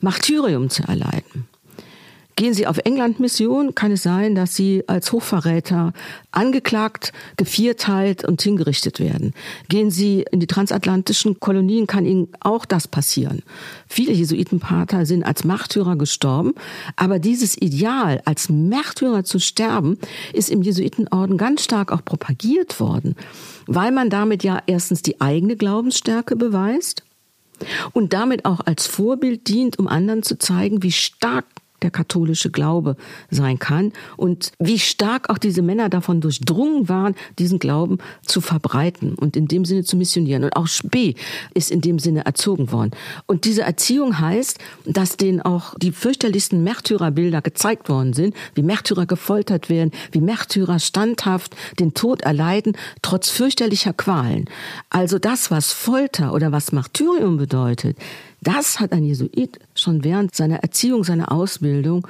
[0.00, 1.47] Martyrium zu erleiden.
[2.38, 5.92] Gehen Sie auf England-Mission, kann es sein, dass Sie als Hochverräter
[6.30, 9.34] angeklagt, gevierteilt und hingerichtet werden.
[9.68, 13.42] Gehen Sie in die transatlantischen Kolonien, kann Ihnen auch das passieren.
[13.88, 16.54] Viele Jesuitenpater sind als Märtyrer gestorben,
[16.94, 19.98] aber dieses Ideal, als Märtyrer zu sterben,
[20.32, 23.16] ist im Jesuitenorden ganz stark auch propagiert worden,
[23.66, 27.02] weil man damit ja erstens die eigene Glaubensstärke beweist
[27.94, 31.44] und damit auch als Vorbild dient, um anderen zu zeigen, wie stark
[31.82, 32.96] der katholische Glaube
[33.30, 39.14] sein kann und wie stark auch diese Männer davon durchdrungen waren, diesen Glauben zu verbreiten
[39.14, 40.44] und in dem Sinne zu missionieren.
[40.44, 41.14] Und auch Spee
[41.54, 42.90] ist in dem Sinne erzogen worden.
[43.26, 49.06] Und diese Erziehung heißt, dass denen auch die fürchterlichsten Märtyrerbilder gezeigt worden sind, wie Märtyrer
[49.06, 54.46] gefoltert werden, wie Märtyrer standhaft den Tod erleiden, trotz fürchterlicher Qualen.
[54.90, 57.96] Also das, was Folter oder was Martyrium bedeutet,
[58.40, 62.06] das hat ein Jesuit schon während seiner Erziehung, seiner Ausbildung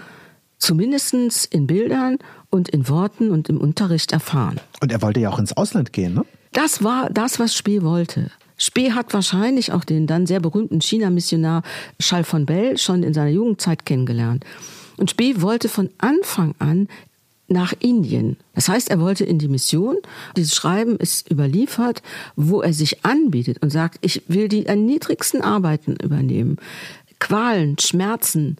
[0.58, 1.14] zumindest
[1.46, 2.18] in Bildern
[2.50, 4.60] und in Worten und im Unterricht erfahren.
[4.80, 6.24] Und er wollte ja auch ins Ausland gehen, ne?
[6.52, 8.30] Das war das, was Spee wollte.
[8.56, 11.62] Spee hat wahrscheinlich auch den dann sehr berühmten China-Missionar
[12.00, 14.44] Charles von Bell schon in seiner Jugendzeit kennengelernt.
[14.96, 16.88] Und Spee wollte von Anfang an
[17.48, 18.36] nach Indien.
[18.54, 19.96] Das heißt, er wollte in die Mission.
[20.36, 22.02] Dieses Schreiben ist überliefert,
[22.36, 26.56] wo er sich anbietet und sagt, ich will die niedrigsten Arbeiten übernehmen.
[27.18, 28.58] Qualen, Schmerzen,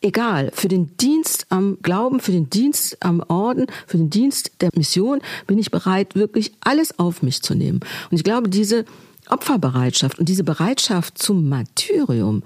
[0.00, 4.70] egal, für den Dienst am Glauben, für den Dienst am Orden, für den Dienst der
[4.74, 7.80] Mission bin ich bereit, wirklich alles auf mich zu nehmen.
[8.10, 8.84] Und ich glaube, diese
[9.28, 12.42] Opferbereitschaft und diese Bereitschaft zum Martyrium,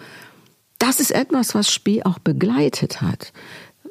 [0.79, 3.33] das ist etwas, was Spee auch begleitet hat.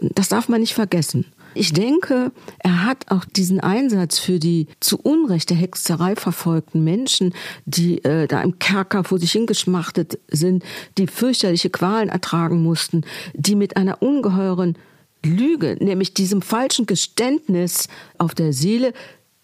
[0.01, 1.25] Das darf man nicht vergessen.
[1.55, 7.33] Ich denke, er hat auch diesen Einsatz für die zu Unrecht der Hexerei verfolgten Menschen,
[7.65, 10.63] die äh, da im Kerker vor sich hingeschmachtet sind,
[10.97, 14.77] die fürchterliche Qualen ertragen mussten, die mit einer ungeheuren
[15.25, 17.87] Lüge, nämlich diesem falschen Geständnis
[18.17, 18.93] auf der Seele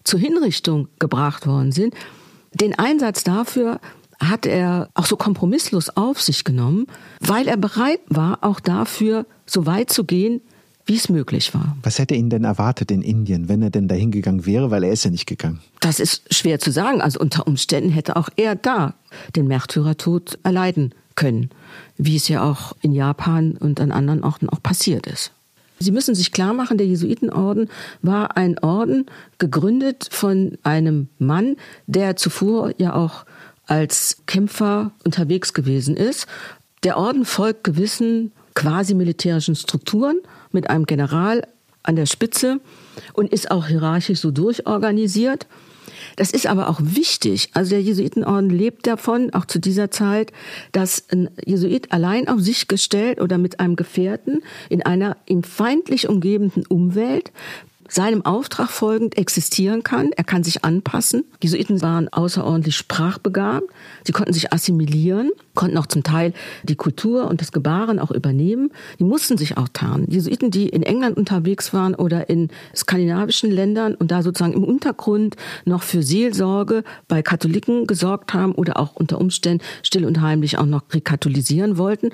[0.04, 1.94] zur Hinrichtung gebracht worden sind.
[2.52, 3.80] Den Einsatz dafür
[4.20, 6.86] hat er auch so kompromisslos auf sich genommen,
[7.20, 10.42] weil er bereit war, auch dafür so weit zu gehen,
[10.86, 11.76] wie es möglich war.
[11.82, 14.92] Was hätte ihn denn erwartet in Indien, wenn er denn dahin gegangen wäre, weil er
[14.92, 15.60] ist ja nicht gegangen?
[15.80, 17.00] Das ist schwer zu sagen.
[17.00, 18.94] Also unter Umständen hätte auch er da
[19.36, 21.50] den Märtyrertod erleiden können,
[21.96, 25.32] wie es ja auch in Japan und an anderen Orten auch passiert ist.
[25.78, 27.68] Sie müssen sich klar machen, der Jesuitenorden
[28.02, 29.06] war ein Orden
[29.38, 33.24] gegründet von einem Mann, der zuvor ja auch
[33.66, 36.26] als Kämpfer unterwegs gewesen ist.
[36.84, 40.20] Der Orden folgt gewissen quasi militärischen Strukturen
[40.54, 41.46] mit einem General
[41.82, 42.60] an der Spitze
[43.12, 45.46] und ist auch hierarchisch so durchorganisiert.
[46.16, 47.50] Das ist aber auch wichtig.
[47.54, 50.32] Also der Jesuitenorden lebt davon, auch zu dieser Zeit,
[50.72, 56.08] dass ein Jesuit allein auf sich gestellt oder mit einem Gefährten in einer ihm feindlich
[56.08, 57.32] umgebenden Umwelt
[57.92, 60.12] seinem Auftrag folgend existieren kann.
[60.16, 61.24] Er kann sich anpassen.
[61.42, 63.66] Die Jesuiten waren außerordentlich sprachbegabt.
[64.06, 68.70] Sie konnten sich assimilieren, konnten auch zum Teil die Kultur und das Gebaren auch übernehmen.
[68.98, 70.06] Die mussten sich auch tarnen.
[70.06, 74.64] Die Jesuiten, die in England unterwegs waren oder in skandinavischen Ländern und da sozusagen im
[74.64, 80.56] Untergrund noch für Seelsorge bei Katholiken gesorgt haben oder auch unter Umständen still und heimlich
[80.56, 82.10] auch noch rekatholisieren wollten,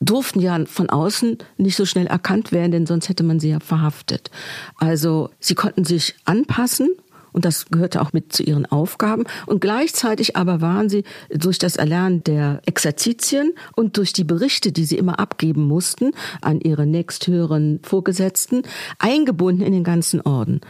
[0.00, 3.60] durften ja von außen nicht so schnell erkannt werden, denn sonst hätte man sie ja
[3.60, 4.30] verhaftet.
[4.76, 6.90] Also sie konnten sich anpassen
[7.32, 9.24] und das gehörte auch mit zu ihren Aufgaben.
[9.46, 14.84] Und gleichzeitig aber waren sie durch das Erlernen der Exerzitien und durch die Berichte, die
[14.84, 18.62] sie immer abgeben mussten an ihre nächsthöheren Vorgesetzten,
[18.98, 20.60] eingebunden in den ganzen Orden.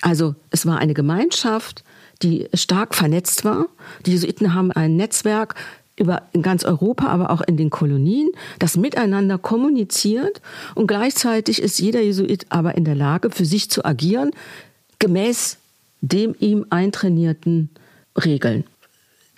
[0.00, 1.84] Also es war eine Gemeinschaft,
[2.22, 3.66] die stark vernetzt war.
[4.06, 5.54] Die Jesuiten haben ein Netzwerk
[5.96, 10.40] über in ganz Europa, aber auch in den Kolonien, das miteinander kommuniziert
[10.74, 14.30] und gleichzeitig ist jeder Jesuit aber in der Lage, für sich zu agieren,
[14.98, 15.58] gemäß
[16.00, 17.70] dem ihm eintrainierten
[18.24, 18.64] Regeln.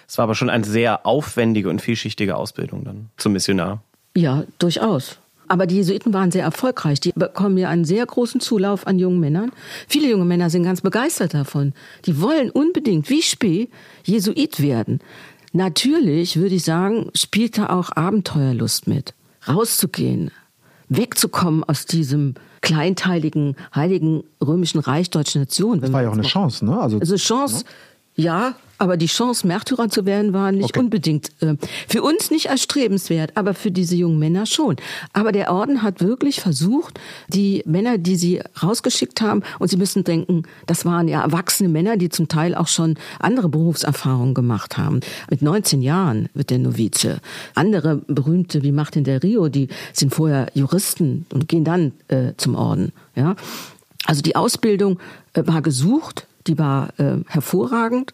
[0.06, 3.82] Es war aber schon eine sehr aufwendige und vielschichtige Ausbildung dann zum Missionar.
[4.16, 5.18] Ja, durchaus.
[5.48, 7.00] Aber die Jesuiten waren sehr erfolgreich.
[7.00, 9.52] Die bekommen ja einen sehr großen Zulauf an jungen Männern.
[9.88, 11.74] Viele junge Männer sind ganz begeistert davon.
[12.06, 13.68] Die wollen unbedingt, wie Spee,
[14.04, 15.00] Jesuit werden.
[15.56, 19.14] Natürlich würde ich sagen, spielt da auch Abenteuerlust mit.
[19.46, 20.32] Rauszugehen,
[20.88, 25.80] wegzukommen aus diesem kleinteiligen Heiligen Römischen Reich Deutsche Nation.
[25.80, 26.80] Das war ja auch eine Chance, ne?
[26.80, 27.64] Also, also Chance,
[28.16, 28.24] ne?
[28.24, 30.80] ja, Aber die Chance, Märtyrer zu werden, war nicht okay.
[30.80, 31.56] unbedingt äh,
[31.88, 34.76] für uns nicht erstrebenswert, aber für diese jungen Männer schon.
[35.12, 40.04] Aber der Orden hat wirklich versucht, die Männer, die sie rausgeschickt haben, und sie müssen
[40.04, 45.00] denken, das waren ja erwachsene Männer, die zum Teil auch schon andere Berufserfahrungen gemacht haben.
[45.30, 47.20] Mit 19 Jahren wird der Novize.
[47.54, 52.54] Andere berühmte wie Martin del Rio, die sind vorher Juristen und gehen dann äh, zum
[52.54, 52.92] Orden.
[53.14, 53.36] Ja,
[54.06, 54.98] also die Ausbildung
[55.32, 58.12] äh, war gesucht, die war äh, hervorragend.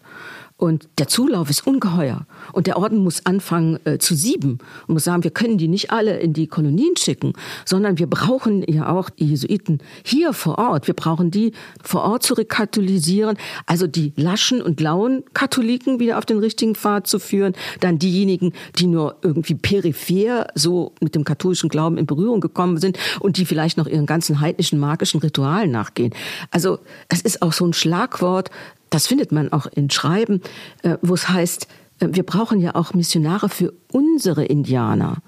[0.61, 2.27] Und der Zulauf ist ungeheuer.
[2.53, 5.91] Und der Orden muss anfangen äh, zu sieben und muss sagen, wir können die nicht
[5.91, 7.33] alle in die Kolonien schicken,
[7.65, 10.87] sondern wir brauchen ja auch die Jesuiten hier vor Ort.
[10.87, 16.27] Wir brauchen die vor Ort zu rekatholisieren, also die laschen und lauen Katholiken wieder auf
[16.27, 21.71] den richtigen Pfad zu führen, dann diejenigen, die nur irgendwie peripher so mit dem katholischen
[21.71, 26.13] Glauben in Berührung gekommen sind und die vielleicht noch ihren ganzen heidnischen magischen Ritualen nachgehen.
[26.51, 28.51] Also es ist auch so ein Schlagwort,
[28.91, 30.43] das findet man auch in Schreiben,
[30.83, 31.67] äh, wo es heißt,
[32.01, 35.19] äh, wir brauchen ja auch Missionare für unsere Indianer.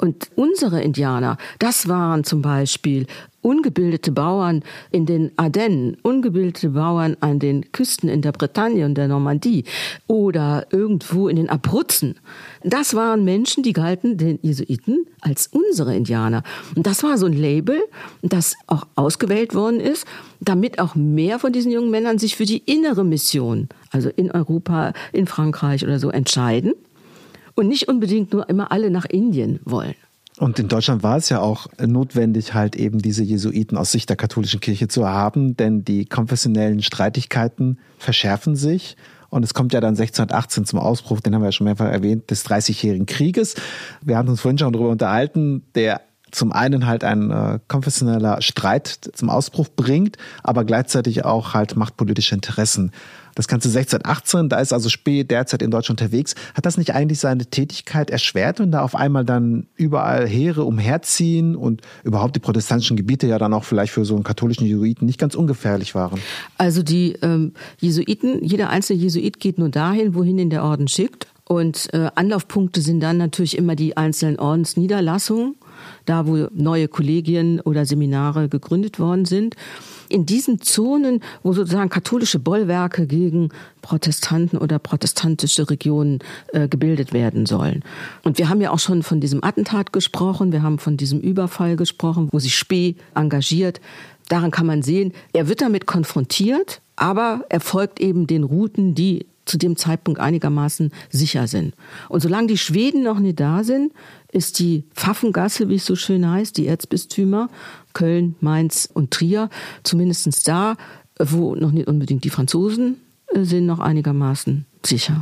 [0.00, 3.06] Und unsere Indianer, das waren zum Beispiel
[3.42, 9.08] ungebildete Bauern in den Ardennen, ungebildete Bauern an den Küsten in der Bretagne und der
[9.08, 9.64] Normandie
[10.06, 12.14] oder irgendwo in den Abruzzen.
[12.64, 16.44] Das waren Menschen, die galten den Jesuiten als unsere Indianer.
[16.74, 17.78] Und das war so ein Label,
[18.22, 20.06] das auch ausgewählt worden ist,
[20.40, 24.94] damit auch mehr von diesen jungen Männern sich für die innere Mission, also in Europa,
[25.12, 26.72] in Frankreich oder so entscheiden
[27.54, 29.94] und nicht unbedingt nur immer alle nach Indien wollen.
[30.38, 34.16] Und in Deutschland war es ja auch notwendig, halt eben diese Jesuiten aus Sicht der
[34.16, 38.96] katholischen Kirche zu haben, denn die konfessionellen Streitigkeiten verschärfen sich.
[39.28, 42.30] Und es kommt ja dann 1618 zum Ausbruch, den haben wir ja schon mehrfach erwähnt,
[42.30, 43.54] des Dreißigjährigen Krieges.
[44.00, 49.10] Wir haben uns vorhin schon darüber unterhalten, der zum einen halt ein äh, konfessioneller Streit
[49.12, 52.92] zum Ausbruch bringt, aber gleichzeitig auch halt machtpolitische Interessen.
[53.34, 56.34] Das Ganze 1618, da ist also Spee derzeit in Deutschland unterwegs.
[56.54, 61.56] Hat das nicht eigentlich seine Tätigkeit erschwert, wenn da auf einmal dann überall Heere umherziehen
[61.56, 65.18] und überhaupt die protestantischen Gebiete ja dann auch vielleicht für so einen katholischen Jesuiten nicht
[65.18, 66.20] ganz ungefährlich waren?
[66.58, 71.26] Also die ähm, Jesuiten, jeder einzelne Jesuit geht nur dahin, wohin ihn der Orden schickt.
[71.44, 75.56] Und äh, Anlaufpunkte sind dann natürlich immer die einzelnen Ordensniederlassungen
[76.10, 79.54] da wo neue Kollegien oder Seminare gegründet worden sind.
[80.08, 86.18] In diesen Zonen, wo sozusagen katholische Bollwerke gegen Protestanten oder protestantische Regionen
[86.52, 87.84] äh, gebildet werden sollen.
[88.24, 91.76] Und wir haben ja auch schon von diesem Attentat gesprochen, wir haben von diesem Überfall
[91.76, 93.80] gesprochen, wo sich Spee engagiert.
[94.28, 99.26] Daran kann man sehen, er wird damit konfrontiert, aber er folgt eben den Routen, die
[99.50, 101.74] zu dem Zeitpunkt einigermaßen sicher sind.
[102.08, 103.92] Und solange die Schweden noch nicht da sind,
[104.30, 107.50] ist die Pfaffengasse, wie es so schön heißt, die Erzbistümer,
[107.92, 109.50] Köln, Mainz und Trier,
[109.82, 110.76] zumindest da,
[111.18, 112.96] wo noch nicht unbedingt die Franzosen
[113.34, 115.20] äh, sind, noch einigermaßen sicher.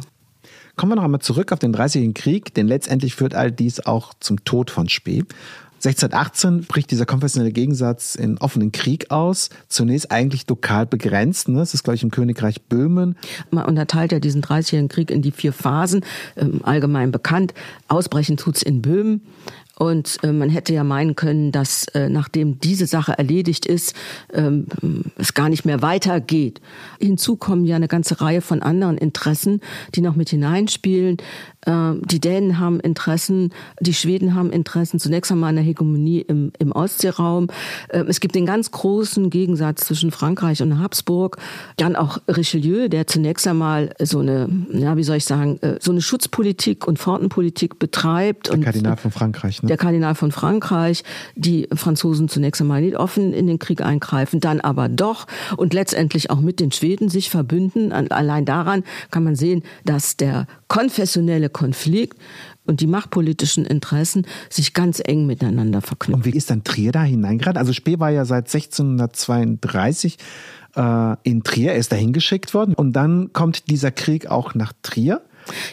[0.76, 4.12] Kommen wir noch einmal zurück auf den Dreißigjährigen Krieg, denn letztendlich führt all dies auch
[4.20, 5.24] zum Tod von Spee.
[5.78, 9.50] 1618 bricht dieser konfessionelle Gegensatz in offenen Krieg aus.
[9.68, 11.48] Zunächst eigentlich lokal begrenzt.
[11.48, 11.58] Ne?
[11.58, 13.16] Das ist, glaube ich, im Königreich Böhmen.
[13.50, 16.04] Man unterteilt ja diesen 30-jährigen Krieg in die vier Phasen,
[16.36, 17.54] ähm, allgemein bekannt.
[17.86, 19.22] Ausbrechen tut's in Böhmen.
[19.78, 23.94] Und äh, man hätte ja meinen können, dass äh, nachdem diese Sache erledigt ist,
[24.32, 24.66] ähm,
[25.16, 26.60] es gar nicht mehr weitergeht.
[27.00, 29.60] Hinzu kommen ja eine ganze Reihe von anderen Interessen,
[29.94, 31.18] die noch mit hineinspielen.
[31.64, 36.72] Äh, die Dänen haben Interessen, die Schweden haben Interessen, zunächst einmal eine Hegemonie im, im
[36.72, 37.48] Ostseeraum.
[37.88, 41.38] Äh, es gibt den ganz großen Gegensatz zwischen Frankreich und Habsburg.
[41.76, 45.92] Dann auch Richelieu, der zunächst einmal so eine, ja, wie soll ich sagen, äh, so
[45.92, 48.48] eine Schutzpolitik und Fortenpolitik betreibt.
[48.48, 49.67] Der und, Kardinal von Frankreich, ne?
[49.68, 51.04] Der Kardinal von Frankreich,
[51.36, 55.26] die Franzosen zunächst einmal nicht offen in den Krieg eingreifen, dann aber doch
[55.56, 57.92] und letztendlich auch mit den Schweden sich verbünden.
[57.92, 62.18] Allein daran kann man sehen, dass der konfessionelle Konflikt
[62.68, 66.22] und die machtpolitischen Interessen sich ganz eng miteinander verknüpfen.
[66.22, 67.58] Und wie ist dann Trier da hineingeraten?
[67.58, 70.18] Also Spee war ja seit 1632
[70.76, 74.72] äh, in Trier, er ist dahin geschickt worden und dann kommt dieser Krieg auch nach
[74.82, 75.22] Trier.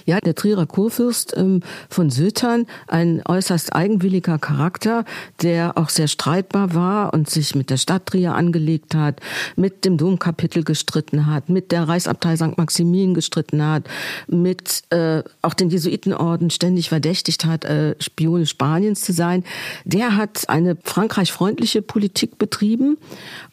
[0.05, 5.05] Ja, der Trierer Kurfürst ähm, von Sötern, ein äußerst eigenwilliger Charakter,
[5.41, 9.19] der auch sehr streitbar war und sich mit der Stadt Trier angelegt hat,
[9.55, 12.57] mit dem Domkapitel gestritten hat, mit der Reichsabtei St.
[12.57, 13.87] Maximin gestritten hat,
[14.27, 19.43] mit äh, auch den Jesuitenorden ständig verdächtigt hat, äh, Spione Spaniens zu sein.
[19.83, 22.97] Der hat eine frankreichfreundliche Politik betrieben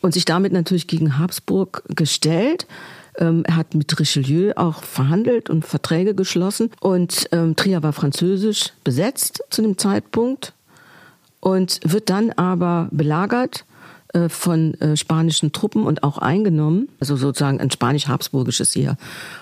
[0.00, 2.66] und sich damit natürlich gegen Habsburg gestellt.
[3.18, 6.70] Ähm, er hat mit Richelieu auch verhandelt und Verträge geschlossen.
[6.80, 10.52] Und ähm, Trier war französisch besetzt zu dem Zeitpunkt
[11.40, 13.64] und wird dann aber belagert
[14.14, 18.96] äh, von äh, spanischen Truppen und auch eingenommen, also sozusagen ein spanisch-habsburgisches Heer.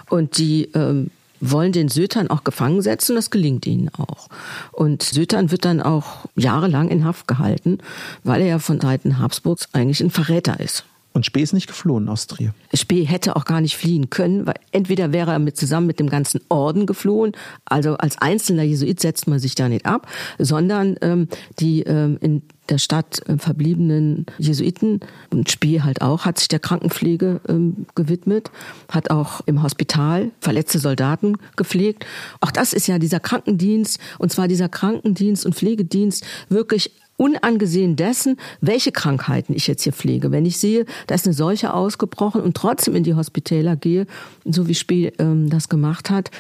[0.08, 4.28] Und die ähm, wollen den Sötern auch gefangen setzen, das gelingt ihnen auch.
[4.72, 7.78] Und Sötern wird dann auch jahrelang in Haft gehalten,
[8.24, 10.84] weil er ja von Seiten Habsburgs eigentlich ein Verräter ist.
[11.12, 12.54] Und Spee ist nicht geflohen aus Trier.
[12.72, 16.08] Spee hätte auch gar nicht fliehen können, weil entweder wäre er mit, zusammen mit dem
[16.08, 17.32] ganzen Orden geflohen,
[17.64, 20.06] also als einzelner Jesuit setzt man sich da nicht ab,
[20.38, 26.38] sondern ähm, die ähm, in der Stadt äh, verbliebenen Jesuiten und Spee halt auch, hat
[26.38, 28.50] sich der Krankenpflege ähm, gewidmet,
[28.88, 32.06] hat auch im Hospital verletzte Soldaten gepflegt.
[32.40, 38.38] Auch das ist ja dieser Krankendienst, und zwar dieser Krankendienst und Pflegedienst wirklich unangesehen dessen,
[38.62, 40.32] welche Krankheiten ich jetzt hier pflege.
[40.32, 44.06] Wenn ich sehe, da ist eine Seuche ausgebrochen und trotzdem in die Hospitäler gehe,
[44.46, 46.30] so wie Spee ähm, das gemacht hat,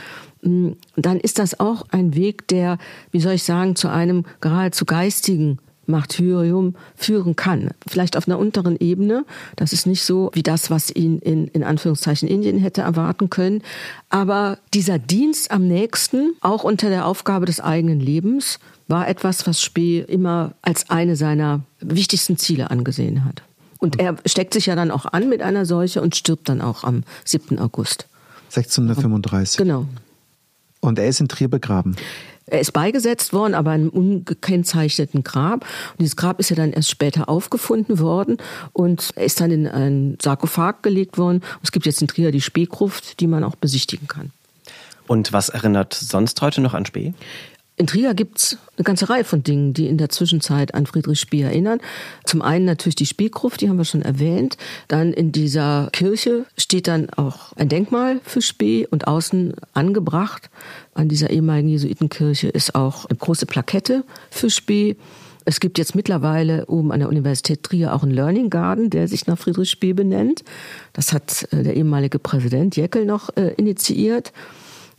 [0.40, 2.78] mm, dann ist das auch ein Weg, der,
[3.12, 5.58] wie soll ich sagen, zu einem geradezu geistigen
[5.90, 7.70] Martyrium führen kann.
[7.86, 9.24] Vielleicht auf einer unteren Ebene.
[9.56, 13.62] Das ist nicht so wie das, was ihn in, in Anführungszeichen Indien hätte erwarten können.
[14.08, 19.62] Aber dieser Dienst am nächsten, auch unter der Aufgabe des eigenen Lebens, war etwas, was
[19.62, 23.42] Spee immer als eine seiner wichtigsten Ziele angesehen hat.
[23.78, 26.84] Und er steckt sich ja dann auch an mit einer Seuche und stirbt dann auch
[26.84, 27.58] am 7.
[27.58, 28.06] August.
[28.54, 29.56] 1635.
[29.56, 29.86] Genau.
[30.80, 31.96] Und er ist in Trier begraben.
[32.50, 35.64] Er ist beigesetzt worden, aber in einem ungekennzeichneten Grab.
[35.92, 38.38] Und dieses Grab ist ja dann erst später aufgefunden worden
[38.72, 41.38] und er ist dann in einen Sarkophag gelegt worden.
[41.38, 44.32] Und es gibt jetzt in Trier die Speegruft, die man auch besichtigen kann.
[45.06, 47.14] Und was erinnert sonst heute noch an Spee?
[47.80, 51.40] In Trier gibt's eine ganze Reihe von Dingen, die in der Zwischenzeit an Friedrich Spee
[51.40, 51.80] erinnern.
[52.26, 54.58] Zum einen natürlich die Spielgruft, die haben wir schon erwähnt.
[54.86, 60.50] Dann in dieser Kirche steht dann auch ein Denkmal für Spee und außen angebracht
[60.92, 64.96] an dieser ehemaligen Jesuitenkirche ist auch eine große Plakette für Spee.
[65.46, 69.26] Es gibt jetzt mittlerweile oben an der Universität Trier auch einen Learning Garden, der sich
[69.26, 70.44] nach Friedrich Spee benennt.
[70.92, 74.34] Das hat äh, der ehemalige Präsident Jeckel noch äh, initiiert.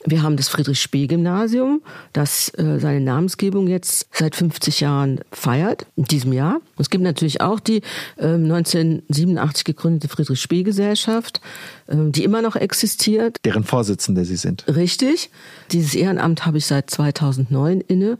[0.06, 1.82] Wir haben das Friedrich-Spee-Gymnasium,
[2.12, 6.60] das äh, seine Namensgebung jetzt seit 50 Jahren feiert, in diesem Jahr.
[6.80, 7.82] Es gibt natürlich auch die
[8.18, 11.40] äh, 1987 gegründete Friedrich-Spee-Gesellschaft,
[11.88, 13.38] äh, die immer noch existiert.
[13.46, 14.66] Deren Vorsitzende Sie sind.
[14.68, 15.30] Richtig.
[15.72, 18.18] Dieses Ehrenamt habe ich seit 2009 inne.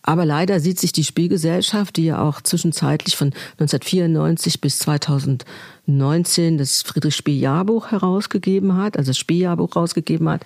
[0.00, 6.80] Aber leider sieht sich die Spielgesellschaft, die ja auch zwischenzeitlich von 1994 bis 2019 das
[6.82, 10.42] Friedrich-Spee-Jahrbuch herausgegeben hat, also das Spee-Jahrbuch herausgegeben hat,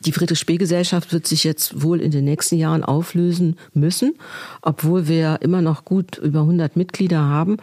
[0.00, 4.14] die Friedrich-Spee-Gesellschaft wird sich jetzt wohl in den nächsten Jahren auflösen müssen,
[4.62, 7.58] obwohl wir immer noch gut über 100 Mitglieder haben.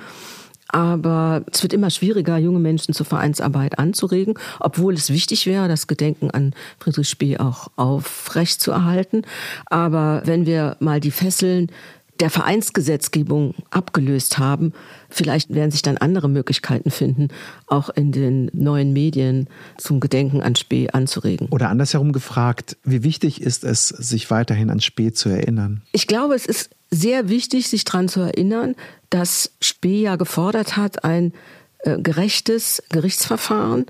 [0.70, 5.88] Aber es wird immer schwieriger, junge Menschen zur Vereinsarbeit anzuregen, obwohl es wichtig wäre, das
[5.88, 9.22] Gedenken an Friedrich Spee auch aufrecht zu erhalten.
[9.68, 11.72] Aber wenn wir mal die Fesseln
[12.20, 14.74] der Vereinsgesetzgebung abgelöst haben,
[15.10, 17.30] vielleicht werden sich dann andere Möglichkeiten finden,
[17.68, 19.48] auch in den neuen Medien
[19.78, 21.48] zum Gedenken an Spee anzuregen.
[21.50, 25.82] Oder andersherum gefragt, wie wichtig ist es, sich weiterhin an Spee zu erinnern?
[25.92, 28.76] Ich glaube, es ist sehr wichtig, sich daran zu erinnern,
[29.10, 31.34] dass Spee ja gefordert hat, ein
[31.80, 33.86] äh, gerechtes Gerichtsverfahren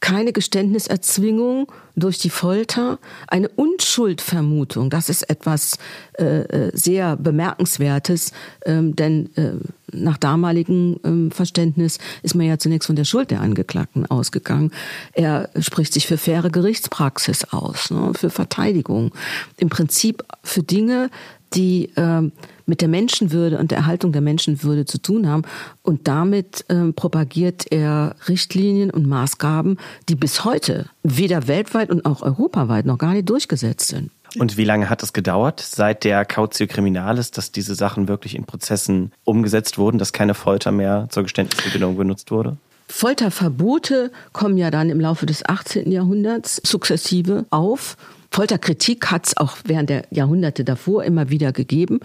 [0.00, 4.90] keine Geständniserzwingung durch die Folter, eine Unschuldvermutung.
[4.90, 5.78] Das ist etwas
[6.18, 8.32] äh, äh, sehr bemerkenswertes,
[8.64, 9.52] ähm, denn äh,
[9.92, 14.70] nach damaligem ähm, Verständnis ist man ja zunächst von der Schuld der Angeklagten ausgegangen.
[15.12, 19.12] Er spricht sich für faire Gerichtspraxis aus, ne, für Verteidigung.
[19.58, 21.10] Im Prinzip für Dinge,
[21.54, 22.30] die äh,
[22.66, 25.42] mit der Menschenwürde und der Erhaltung der Menschenwürde zu tun haben.
[25.82, 29.78] Und damit äh, propagiert er Richtlinien und Maßgaben,
[30.08, 34.10] die bis heute weder weltweit und auch europaweit noch gar nicht durchgesetzt sind.
[34.38, 38.44] Und wie lange hat es gedauert, seit der Cautio Criminalis, dass diese Sachen wirklich in
[38.44, 42.56] Prozessen umgesetzt wurden, dass keine Folter mehr zur Geständnisgewinnung benutzt wurde?
[42.86, 45.90] Folterverbote kommen ja dann im Laufe des 18.
[45.90, 47.96] Jahrhunderts sukzessive auf.
[48.30, 52.00] Folterkritik hat es auch während der Jahrhunderte davor immer wieder gegeben.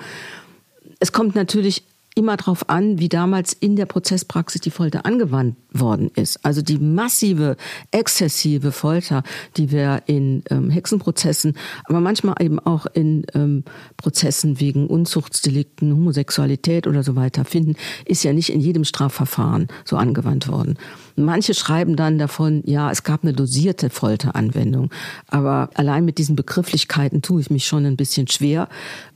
[0.99, 1.84] Es kommt natürlich
[2.16, 6.43] immer darauf an, wie damals in der Prozesspraxis die Folter angewandt worden ist.
[6.45, 7.57] Also die massive,
[7.91, 9.24] exzessive Folter,
[9.57, 13.66] die wir in ähm, Hexenprozessen, aber manchmal eben auch in ähm,
[13.97, 19.97] Prozessen wegen Unzuchtsdelikten, Homosexualität oder so weiter finden, ist ja nicht in jedem Strafverfahren so
[19.97, 20.78] angewandt worden.
[21.18, 24.89] Manche schreiben dann davon, ja, es gab eine dosierte Folteranwendung.
[25.28, 28.68] Aber allein mit diesen Begrifflichkeiten tue ich mich schon ein bisschen schwer,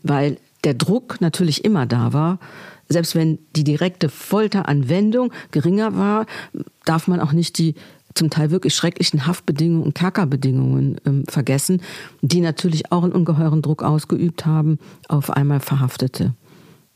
[0.03, 2.39] weil der Druck natürlich immer da war.
[2.87, 6.25] Selbst wenn die direkte Folteranwendung geringer war,
[6.85, 7.75] darf man auch nicht die
[8.15, 11.81] zum Teil wirklich schrecklichen Haftbedingungen und Kerkerbedingungen ähm, vergessen,
[12.21, 16.33] die natürlich auch einen ungeheuren Druck ausgeübt haben auf einmal Verhaftete.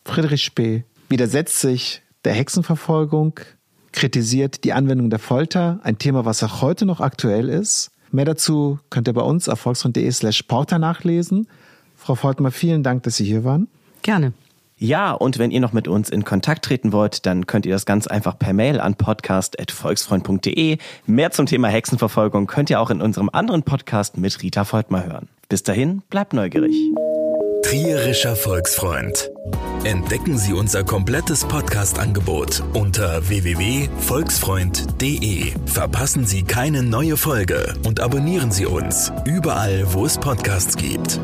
[0.06, 3.40] Friedrich Spee widersetzt sich der Hexenverfolgung,
[3.92, 7.92] kritisiert die Anwendung der Folter, ein Thema, was auch heute noch aktuell ist.
[8.12, 11.48] Mehr dazu könnt ihr bei uns auf volksfront.de slash porter nachlesen.
[12.04, 13.70] Frau Voltmer, vielen Dank, dass Sie hier waren.
[14.02, 14.34] Gerne.
[14.78, 17.86] Ja, und wenn ihr noch mit uns in Kontakt treten wollt, dann könnt ihr das
[17.86, 20.80] ganz einfach per Mail an podcast.volksfreund.de.
[21.06, 25.30] Mehr zum Thema Hexenverfolgung könnt ihr auch in unserem anderen Podcast mit Rita Voltmer hören.
[25.48, 26.76] Bis dahin, bleibt neugierig.
[27.64, 29.32] Trierischer Volksfreund.
[29.86, 35.54] Entdecken Sie unser komplettes Podcast-Angebot unter www.volksfreund.de.
[35.66, 41.22] Verpassen Sie keine neue Folge und abonnieren Sie uns überall, wo es Podcasts gibt.